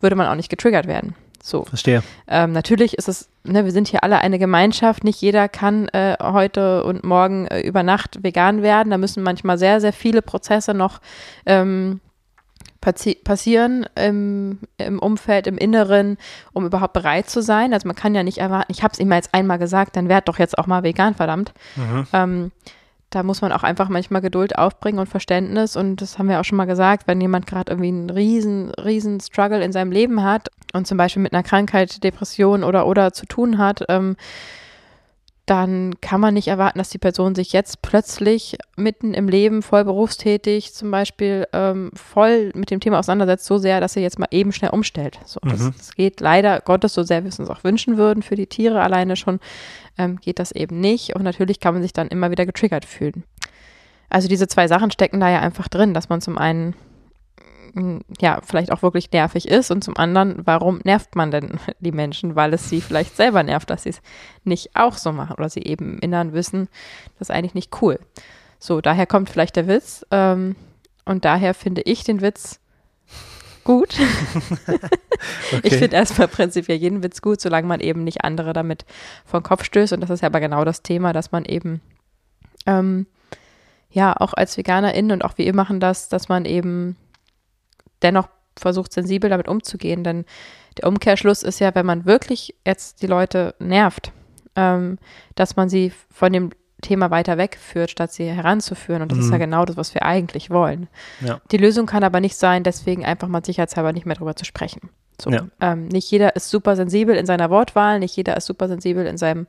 würde 0.00 0.16
man 0.16 0.28
auch 0.28 0.36
nicht 0.36 0.50
getriggert 0.50 0.86
werden. 0.86 1.14
So. 1.42 1.64
Verstehe. 1.64 2.02
Ähm, 2.26 2.52
natürlich 2.52 2.96
ist 2.96 3.06
es, 3.06 3.28
ne, 3.42 3.66
wir 3.66 3.72
sind 3.72 3.88
hier 3.88 4.02
alle 4.02 4.16
eine 4.16 4.38
Gemeinschaft. 4.38 5.04
Nicht 5.04 5.20
jeder 5.20 5.46
kann 5.50 5.88
äh, 5.88 6.16
heute 6.22 6.84
und 6.84 7.04
morgen 7.04 7.46
äh, 7.48 7.60
über 7.60 7.82
Nacht 7.82 8.22
vegan 8.22 8.62
werden. 8.62 8.88
Da 8.88 8.96
müssen 8.96 9.22
manchmal 9.22 9.58
sehr, 9.58 9.78
sehr 9.82 9.92
viele 9.92 10.22
Prozesse 10.22 10.72
noch 10.72 11.02
ähm, 11.44 12.00
passieren 12.84 13.86
im, 13.96 14.58
im 14.78 14.98
Umfeld, 14.98 15.46
im 15.46 15.58
Inneren, 15.58 16.18
um 16.52 16.66
überhaupt 16.66 16.92
bereit 16.92 17.28
zu 17.28 17.42
sein. 17.42 17.72
Also 17.72 17.88
man 17.88 17.96
kann 17.96 18.14
ja 18.14 18.22
nicht 18.22 18.38
erwarten, 18.38 18.70
ich 18.70 18.82
habe 18.82 18.92
es 18.92 18.98
immer 18.98 19.16
jetzt 19.16 19.34
einmal 19.34 19.58
gesagt, 19.58 19.96
dann 19.96 20.08
werd 20.08 20.28
doch 20.28 20.38
jetzt 20.38 20.58
auch 20.58 20.66
mal 20.66 20.82
vegan, 20.82 21.14
verdammt. 21.14 21.52
Mhm. 21.76 22.06
Ähm, 22.12 22.52
da 23.10 23.22
muss 23.22 23.42
man 23.42 23.52
auch 23.52 23.62
einfach 23.62 23.88
manchmal 23.88 24.20
Geduld 24.22 24.58
aufbringen 24.58 24.98
und 24.98 25.08
Verständnis. 25.08 25.76
Und 25.76 26.00
das 26.00 26.18
haben 26.18 26.28
wir 26.28 26.40
auch 26.40 26.44
schon 26.44 26.56
mal 26.56 26.64
gesagt, 26.64 27.06
wenn 27.06 27.20
jemand 27.20 27.46
gerade 27.46 27.72
irgendwie 27.72 27.88
einen 27.88 28.10
riesen, 28.10 28.70
riesen 28.72 29.20
Struggle 29.20 29.62
in 29.62 29.72
seinem 29.72 29.92
Leben 29.92 30.22
hat 30.22 30.48
und 30.72 30.86
zum 30.86 30.98
Beispiel 30.98 31.22
mit 31.22 31.32
einer 31.32 31.44
Krankheit, 31.44 32.02
Depression 32.02 32.64
oder 32.64 32.86
oder 32.86 33.12
zu 33.12 33.26
tun 33.26 33.58
hat, 33.58 33.84
ähm, 33.88 34.16
dann 35.46 36.00
kann 36.00 36.20
man 36.20 36.32
nicht 36.32 36.48
erwarten, 36.48 36.78
dass 36.78 36.88
die 36.88 36.98
Person 36.98 37.34
sich 37.34 37.52
jetzt 37.52 37.82
plötzlich 37.82 38.56
mitten 38.76 39.12
im 39.12 39.28
Leben 39.28 39.62
voll 39.62 39.84
berufstätig 39.84 40.72
zum 40.72 40.90
Beispiel 40.90 41.46
ähm, 41.52 41.90
voll 41.94 42.50
mit 42.54 42.70
dem 42.70 42.80
Thema 42.80 42.98
auseinandersetzt, 42.98 43.44
so 43.44 43.58
sehr, 43.58 43.80
dass 43.80 43.92
sie 43.92 44.00
jetzt 44.00 44.18
mal 44.18 44.28
eben 44.30 44.52
schnell 44.52 44.70
umstellt. 44.70 45.20
So, 45.26 45.40
mhm. 45.42 45.50
das, 45.50 45.70
das, 45.76 45.94
geht 45.94 46.20
leider 46.20 46.60
Gottes, 46.60 46.94
so 46.94 47.02
sehr 47.02 47.24
wir 47.24 47.28
es 47.28 47.38
uns 47.38 47.50
auch 47.50 47.62
wünschen 47.62 47.98
würden 47.98 48.22
für 48.22 48.36
die 48.36 48.46
Tiere 48.46 48.82
alleine 48.82 49.16
schon, 49.16 49.38
ähm, 49.98 50.16
geht 50.16 50.38
das 50.38 50.50
eben 50.50 50.80
nicht. 50.80 51.14
Und 51.14 51.22
natürlich 51.22 51.60
kann 51.60 51.74
man 51.74 51.82
sich 51.82 51.92
dann 51.92 52.08
immer 52.08 52.30
wieder 52.30 52.46
getriggert 52.46 52.86
fühlen. 52.86 53.24
Also 54.08 54.28
diese 54.28 54.48
zwei 54.48 54.66
Sachen 54.66 54.90
stecken 54.90 55.20
da 55.20 55.28
ja 55.28 55.40
einfach 55.40 55.68
drin, 55.68 55.92
dass 55.92 56.08
man 56.08 56.22
zum 56.22 56.38
einen 56.38 56.74
ja, 58.20 58.40
vielleicht 58.44 58.70
auch 58.70 58.82
wirklich 58.82 59.10
nervig 59.10 59.48
ist 59.48 59.70
und 59.70 59.82
zum 59.82 59.96
anderen, 59.96 60.42
warum 60.44 60.80
nervt 60.84 61.16
man 61.16 61.30
denn 61.30 61.58
die 61.80 61.92
Menschen? 61.92 62.36
Weil 62.36 62.54
es 62.54 62.68
sie 62.68 62.80
vielleicht 62.80 63.16
selber 63.16 63.42
nervt, 63.42 63.70
dass 63.70 63.82
sie 63.82 63.90
es 63.90 64.02
nicht 64.44 64.70
auch 64.74 64.96
so 64.96 65.12
machen 65.12 65.36
oder 65.36 65.48
sie 65.48 65.62
eben 65.62 65.94
im 65.94 65.98
Inneren 65.98 66.32
wissen, 66.32 66.68
das 67.18 67.28
ist 67.28 67.34
eigentlich 67.34 67.54
nicht 67.54 67.82
cool. 67.82 67.98
So, 68.58 68.80
daher 68.80 69.06
kommt 69.06 69.28
vielleicht 69.28 69.56
der 69.56 69.66
Witz 69.66 70.06
ähm, 70.10 70.56
und 71.04 71.24
daher 71.24 71.52
finde 71.52 71.82
ich 71.82 72.04
den 72.04 72.20
Witz 72.20 72.60
gut. 73.64 73.94
okay. 74.66 75.60
Ich 75.62 75.74
finde 75.74 75.96
erstmal 75.96 76.28
prinzipiell 76.28 76.78
jeden 76.78 77.02
Witz 77.02 77.22
gut, 77.22 77.40
solange 77.40 77.66
man 77.66 77.80
eben 77.80 78.04
nicht 78.04 78.24
andere 78.24 78.52
damit 78.52 78.84
vor 79.24 79.40
den 79.40 79.44
Kopf 79.44 79.64
stößt 79.64 79.92
und 79.92 80.00
das 80.00 80.10
ist 80.10 80.20
ja 80.20 80.28
aber 80.28 80.40
genau 80.40 80.64
das 80.64 80.82
Thema, 80.82 81.12
dass 81.12 81.32
man 81.32 81.44
eben 81.44 81.80
ähm, 82.66 83.06
ja 83.90 84.14
auch 84.16 84.34
als 84.34 84.56
Veganerin 84.56 85.10
und 85.10 85.24
auch 85.24 85.36
wir 85.38 85.54
machen 85.54 85.80
das, 85.80 86.08
dass 86.08 86.28
man 86.28 86.44
eben 86.44 86.96
dennoch 88.04 88.28
versucht, 88.56 88.92
sensibel 88.92 89.30
damit 89.30 89.48
umzugehen. 89.48 90.04
Denn 90.04 90.24
der 90.78 90.88
Umkehrschluss 90.88 91.42
ist 91.42 91.58
ja, 91.60 91.74
wenn 91.74 91.86
man 91.86 92.04
wirklich 92.04 92.54
jetzt 92.66 93.02
die 93.02 93.06
Leute 93.06 93.54
nervt, 93.58 94.12
ähm, 94.56 94.98
dass 95.34 95.56
man 95.56 95.68
sie 95.68 95.92
von 96.10 96.32
dem 96.32 96.50
Thema 96.82 97.10
weiter 97.10 97.38
wegführt, 97.38 97.90
statt 97.90 98.12
sie 98.12 98.26
heranzuführen. 98.26 99.02
Und 99.02 99.10
das 99.10 99.18
mhm. 99.18 99.24
ist 99.24 99.30
ja 99.30 99.36
mhm. 99.36 99.40
genau 99.40 99.64
das, 99.64 99.76
was 99.76 99.94
wir 99.94 100.04
eigentlich 100.04 100.50
wollen. 100.50 100.88
Ja. 101.20 101.40
Die 101.50 101.56
Lösung 101.56 101.86
kann 101.86 102.04
aber 102.04 102.20
nicht 102.20 102.36
sein, 102.36 102.62
deswegen 102.62 103.04
einfach 103.04 103.28
mal 103.28 103.44
sicherheitshalber 103.44 103.92
nicht 103.92 104.06
mehr 104.06 104.16
darüber 104.16 104.36
zu 104.36 104.44
sprechen. 104.44 104.90
So, 105.20 105.30
ja. 105.30 105.46
ähm, 105.60 105.88
nicht 105.88 106.10
jeder 106.10 106.34
ist 106.36 106.50
super 106.50 106.76
sensibel 106.76 107.16
in 107.16 107.26
seiner 107.26 107.48
Wortwahl, 107.48 108.00
nicht 108.00 108.16
jeder 108.16 108.36
ist 108.36 108.46
super 108.46 108.68
sensibel 108.68 109.06
in 109.06 109.16
seinem 109.16 109.46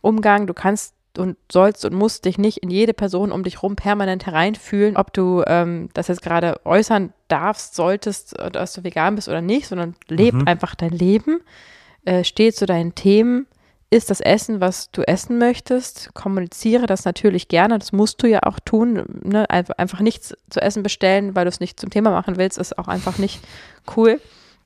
Umgang. 0.00 0.46
Du 0.46 0.54
kannst 0.54 0.93
und 1.18 1.36
sollst 1.50 1.84
und 1.84 1.94
musst 1.94 2.24
dich 2.24 2.38
nicht 2.38 2.58
in 2.58 2.70
jede 2.70 2.94
Person 2.94 3.32
um 3.32 3.42
dich 3.44 3.62
rum 3.62 3.76
permanent 3.76 4.26
hereinfühlen, 4.26 4.96
ob 4.96 5.12
du 5.12 5.42
ähm, 5.46 5.88
das 5.94 6.08
jetzt 6.08 6.22
gerade 6.22 6.60
äußern 6.64 7.12
darfst, 7.28 7.74
solltest, 7.74 8.34
dass 8.52 8.74
du 8.74 8.84
vegan 8.84 9.14
bist 9.14 9.28
oder 9.28 9.40
nicht, 9.40 9.66
sondern 9.66 9.94
leb 10.08 10.34
mhm. 10.34 10.46
einfach 10.46 10.74
dein 10.74 10.90
Leben, 10.90 11.40
äh, 12.04 12.24
steh 12.24 12.52
zu 12.52 12.66
deinen 12.66 12.94
Themen, 12.94 13.46
isst 13.90 14.10
das 14.10 14.20
Essen, 14.20 14.60
was 14.60 14.90
du 14.90 15.02
essen 15.02 15.38
möchtest, 15.38 16.14
kommuniziere 16.14 16.86
das 16.86 17.04
natürlich 17.04 17.48
gerne, 17.48 17.78
das 17.78 17.92
musst 17.92 18.22
du 18.22 18.26
ja 18.26 18.40
auch 18.42 18.58
tun, 18.58 19.04
ne? 19.22 19.48
einfach 19.48 20.00
nichts 20.00 20.34
zu 20.50 20.60
essen 20.60 20.82
bestellen, 20.82 21.36
weil 21.36 21.44
du 21.44 21.48
es 21.48 21.60
nicht 21.60 21.78
zum 21.78 21.90
Thema 21.90 22.10
machen 22.10 22.36
willst, 22.36 22.58
ist 22.58 22.76
auch 22.78 22.88
einfach 22.88 23.18
nicht 23.18 23.40
cool. 23.96 24.20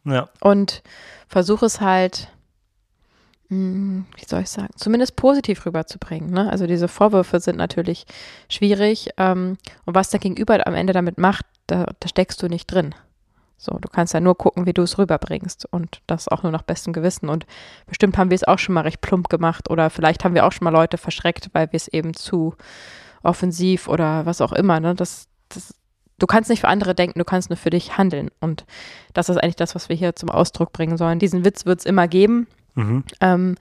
Ja. 0.04 0.28
Und 0.40 0.82
versuche 1.28 1.66
es 1.66 1.80
halt 1.80 2.28
wie 3.50 4.24
soll 4.26 4.42
ich 4.42 4.50
sagen, 4.50 4.68
zumindest 4.76 5.16
positiv 5.16 5.64
rüberzubringen. 5.64 6.30
Ne? 6.30 6.50
Also 6.50 6.66
diese 6.66 6.86
Vorwürfe 6.86 7.40
sind 7.40 7.56
natürlich 7.56 8.04
schwierig. 8.50 9.08
Ähm, 9.16 9.56
und 9.86 9.94
was 9.94 10.10
der 10.10 10.20
Gegenüber 10.20 10.66
am 10.66 10.74
Ende 10.74 10.92
damit 10.92 11.16
macht, 11.16 11.46
da, 11.66 11.86
da 11.98 12.08
steckst 12.08 12.42
du 12.42 12.48
nicht 12.48 12.66
drin. 12.66 12.94
So, 13.56 13.76
du 13.80 13.88
kannst 13.88 14.14
ja 14.14 14.20
nur 14.20 14.36
gucken, 14.36 14.66
wie 14.66 14.72
du 14.72 14.82
es 14.82 14.98
rüberbringst 14.98 15.66
und 15.72 16.00
das 16.06 16.28
auch 16.28 16.42
nur 16.42 16.52
nach 16.52 16.62
bestem 16.62 16.92
Gewissen. 16.92 17.28
Und 17.28 17.46
bestimmt 17.86 18.16
haben 18.18 18.30
wir 18.30 18.36
es 18.36 18.44
auch 18.44 18.58
schon 18.58 18.74
mal 18.74 18.82
recht 18.82 19.00
plump 19.00 19.28
gemacht 19.28 19.68
oder 19.70 19.90
vielleicht 19.90 20.24
haben 20.24 20.34
wir 20.34 20.46
auch 20.46 20.52
schon 20.52 20.64
mal 20.64 20.70
Leute 20.70 20.98
verschreckt, 20.98 21.48
weil 21.54 21.72
wir 21.72 21.76
es 21.76 21.88
eben 21.88 22.14
zu 22.14 22.54
offensiv 23.22 23.88
oder 23.88 24.26
was 24.26 24.40
auch 24.40 24.52
immer. 24.52 24.78
Ne? 24.78 24.94
Das, 24.94 25.26
das, 25.48 25.74
du 26.18 26.26
kannst 26.26 26.50
nicht 26.50 26.60
für 26.60 26.68
andere 26.68 26.94
denken, 26.94 27.18
du 27.18 27.24
kannst 27.24 27.50
nur 27.50 27.56
für 27.56 27.70
dich 27.70 27.96
handeln. 27.96 28.30
Und 28.40 28.64
das 29.14 29.28
ist 29.28 29.38
eigentlich 29.38 29.56
das, 29.56 29.74
was 29.74 29.88
wir 29.88 29.96
hier 29.96 30.14
zum 30.14 30.30
Ausdruck 30.30 30.72
bringen 30.72 30.96
sollen. 30.96 31.18
Diesen 31.18 31.44
Witz 31.44 31.66
wird 31.66 31.80
es 31.80 31.86
immer 31.86 32.06
geben. 32.06 32.46
Mhm. 32.78 33.04
Ähm, 33.20 33.56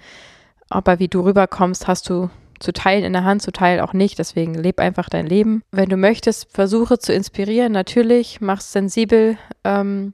aber 0.69 0.99
wie 0.99 1.07
du 1.07 1.21
rüberkommst, 1.21 1.87
hast 1.87 2.09
du 2.09 2.29
zu 2.59 2.73
teilen 2.73 3.03
in 3.03 3.13
der 3.13 3.23
Hand, 3.23 3.41
zu 3.41 3.51
teilen 3.51 3.81
auch 3.81 3.93
nicht. 3.93 4.19
Deswegen 4.19 4.53
leb 4.53 4.79
einfach 4.79 5.09
dein 5.09 5.27
Leben. 5.27 5.63
Wenn 5.71 5.89
du 5.89 5.97
möchtest, 5.97 6.51
versuche 6.51 6.99
zu 6.99 7.13
inspirieren, 7.13 7.71
natürlich, 7.71 8.41
mach 8.41 8.59
es 8.59 8.71
sensibel 8.71 9.37
ähm, 9.63 10.13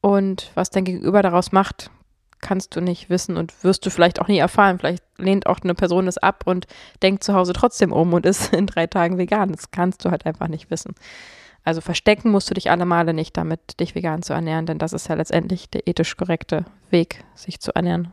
und 0.00 0.50
was 0.54 0.70
dein 0.70 0.84
Gegenüber 0.84 1.22
daraus 1.22 1.52
macht, 1.52 1.90
kannst 2.40 2.74
du 2.74 2.80
nicht 2.80 3.08
wissen 3.08 3.36
und 3.36 3.62
wirst 3.62 3.86
du 3.86 3.90
vielleicht 3.90 4.20
auch 4.20 4.28
nie 4.28 4.38
erfahren. 4.38 4.78
Vielleicht 4.78 5.04
lehnt 5.16 5.46
auch 5.46 5.60
eine 5.62 5.74
Person 5.74 6.06
das 6.06 6.18
ab 6.18 6.42
und 6.44 6.66
denkt 7.02 7.22
zu 7.22 7.34
Hause 7.34 7.52
trotzdem 7.52 7.92
um 7.92 8.12
und 8.12 8.26
ist 8.26 8.52
in 8.52 8.66
drei 8.66 8.86
Tagen 8.86 9.18
vegan. 9.18 9.52
Das 9.52 9.70
kannst 9.70 10.04
du 10.04 10.10
halt 10.10 10.26
einfach 10.26 10.48
nicht 10.48 10.70
wissen. 10.70 10.94
Also 11.64 11.80
verstecken 11.80 12.30
musst 12.30 12.50
du 12.50 12.54
dich 12.54 12.70
alle 12.70 12.84
Male 12.84 13.14
nicht 13.14 13.36
damit, 13.36 13.78
dich 13.78 13.94
vegan 13.94 14.22
zu 14.22 14.32
ernähren, 14.32 14.66
denn 14.66 14.78
das 14.78 14.92
ist 14.92 15.08
ja 15.08 15.14
letztendlich 15.14 15.70
der 15.70 15.86
ethisch 15.86 16.16
korrekte 16.16 16.64
Weg, 16.90 17.24
sich 17.34 17.60
zu 17.60 17.74
ernähren. 17.74 18.12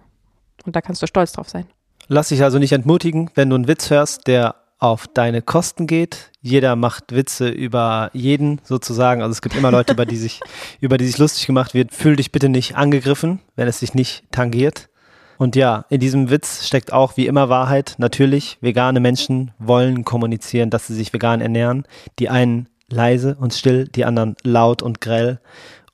Und 0.66 0.76
da 0.76 0.82
kannst 0.82 1.02
du 1.02 1.08
stolz 1.08 1.32
drauf 1.32 1.50
sein. 1.50 1.66
Lass 2.08 2.30
dich 2.30 2.44
also 2.44 2.60
nicht 2.60 2.74
entmutigen, 2.74 3.32
wenn 3.36 3.50
du 3.50 3.56
einen 3.56 3.68
Witz 3.68 3.90
hörst, 3.90 4.28
der 4.28 4.56
auf 4.80 5.08
deine 5.08 5.42
Kosten 5.42 5.88
geht. 5.88 6.32
Jeder 6.42 6.76
macht 6.76 7.14
Witze 7.14 7.50
über 7.50 8.10
jeden 8.14 8.62
sozusagen. 8.64 9.22
Also 9.22 9.34
es 9.34 9.42
gibt 9.42 9.56
immer 9.56 9.72
Leute, 9.72 9.94
über 9.94 10.06
die 10.06 10.16
sich, 10.16 10.40
über 10.80 10.98
die 10.98 11.06
sich 11.06 11.18
lustig 11.18 11.46
gemacht 11.46 11.74
wird. 11.74 11.94
Fühl 11.94 12.16
dich 12.16 12.32
bitte 12.32 12.50
nicht 12.50 12.76
angegriffen, 12.78 13.40
wenn 13.56 13.68
es 13.68 13.80
dich 13.80 13.94
nicht 13.94 14.24
tangiert. 14.32 14.90
Und 15.38 15.56
ja, 15.56 15.86
in 15.90 16.00
diesem 16.00 16.30
Witz 16.30 16.66
steckt 16.66 16.92
auch 16.92 17.16
wie 17.18 17.28
immer 17.28 17.50
Wahrheit. 17.50 17.96
Natürlich, 17.98 18.58
vegane 18.62 19.00
Menschen 19.00 19.52
wollen 19.58 20.04
kommunizieren, 20.04 20.70
dass 20.70 20.88
sie 20.88 20.96
sich 20.96 21.14
vegan 21.14 21.42
ernähren. 21.42 21.86
Die 22.20 22.30
einen 22.30 22.68
leise 22.90 23.38
und 23.40 23.54
still, 23.54 23.88
die 23.88 24.06
anderen 24.06 24.36
laut 24.44 24.82
und 24.82 25.02
grell. 25.02 25.40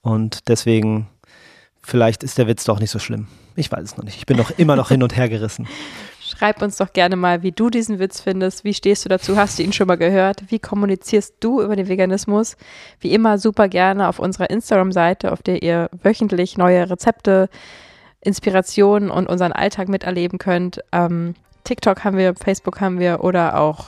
Und 0.02 0.50
deswegen, 0.50 1.08
vielleicht 1.82 2.24
ist 2.24 2.38
der 2.38 2.48
Witz 2.48 2.64
doch 2.64 2.80
nicht 2.80 2.92
so 2.92 3.00
schlimm. 3.00 3.28
Ich 3.56 3.72
weiß 3.72 3.84
es 3.84 3.98
noch 3.98 4.04
nicht. 4.04 4.18
Ich 4.18 4.26
bin 4.26 4.38
noch 4.38 4.52
immer 4.58 4.76
noch 4.76 4.90
hin 4.90 5.02
und 5.04 5.16
her 5.16 5.30
gerissen. 5.30 5.68
Schreib 6.22 6.62
uns 6.62 6.78
doch 6.78 6.92
gerne 6.92 7.16
mal, 7.16 7.44
wie 7.44 7.52
du 7.52 7.70
diesen 7.70 8.00
Witz 8.00 8.20
findest. 8.20 8.64
Wie 8.64 8.74
stehst 8.74 9.06
du 9.06 9.10
dazu? 9.10 9.38
Hast 9.38 9.60
du 9.60 9.64
ihn 9.64 9.74
schon 9.74 9.88
mal 9.88 9.96
gehört? 9.96 10.44
Wie 10.50 10.58
kommunizierst 10.58 11.36
du 11.40 11.62
über 11.62 11.76
den 11.76 11.88
Veganismus? 11.88 12.58
Wie 13.00 13.14
immer 13.14 13.38
super 13.38 13.70
gerne 13.70 14.08
auf 14.08 14.18
unserer 14.18 14.50
Instagram-Seite, 14.50 15.32
auf 15.32 15.44
der 15.44 15.62
ihr 15.62 15.90
wöchentlich 16.02 16.58
neue 16.58 16.90
Rezepte, 16.90 17.48
Inspirationen 18.22 19.12
und 19.12 19.28
unseren 19.28 19.52
Alltag 19.52 19.88
miterleben 19.88 20.40
könnt. 20.40 20.82
Ähm, 20.92 21.36
TikTok 21.64 22.04
haben 22.04 22.18
wir, 22.18 22.34
Facebook 22.36 22.82
haben 22.82 23.00
wir 23.00 23.24
oder 23.24 23.60
auch 23.60 23.86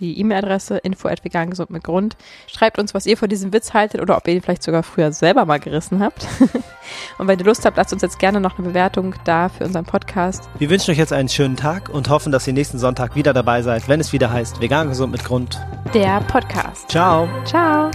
die 0.00 0.18
E-Mail-Adresse 0.20 0.78
info@vegan 0.78 1.50
gesund 1.50 1.70
mit 1.70 1.84
Grund. 1.84 2.16
Schreibt 2.46 2.78
uns, 2.78 2.94
was 2.94 3.06
ihr 3.06 3.16
von 3.16 3.28
diesem 3.28 3.52
Witz 3.52 3.74
haltet 3.74 4.00
oder 4.00 4.16
ob 4.16 4.26
ihr 4.28 4.34
ihn 4.34 4.42
vielleicht 4.42 4.62
sogar 4.62 4.82
früher 4.82 5.12
selber 5.12 5.44
mal 5.44 5.58
gerissen 5.58 6.00
habt. 6.00 6.26
und 7.18 7.28
wenn 7.28 7.38
ihr 7.38 7.44
Lust 7.44 7.64
habt, 7.64 7.76
lasst 7.76 7.92
uns 7.92 8.02
jetzt 8.02 8.18
gerne 8.18 8.40
noch 8.40 8.58
eine 8.58 8.68
Bewertung 8.68 9.14
da 9.24 9.48
für 9.48 9.64
unseren 9.64 9.84
Podcast. 9.84 10.48
Wir 10.58 10.70
wünschen 10.70 10.90
euch 10.90 10.98
jetzt 10.98 11.12
einen 11.12 11.28
schönen 11.28 11.56
Tag 11.56 11.88
und 11.88 12.08
hoffen, 12.08 12.32
dass 12.32 12.46
ihr 12.46 12.52
nächsten 12.52 12.78
Sonntag 12.78 13.14
wieder 13.14 13.32
dabei 13.32 13.62
seid, 13.62 13.88
wenn 13.88 14.00
es 14.00 14.12
wieder 14.12 14.30
heißt 14.30 14.60
Vegan 14.60 14.88
gesund 14.88 15.12
mit 15.12 15.24
Grund. 15.24 15.60
Der 15.94 16.20
Podcast. 16.20 16.88
Ciao. 16.88 17.28
Ciao. 17.44 17.90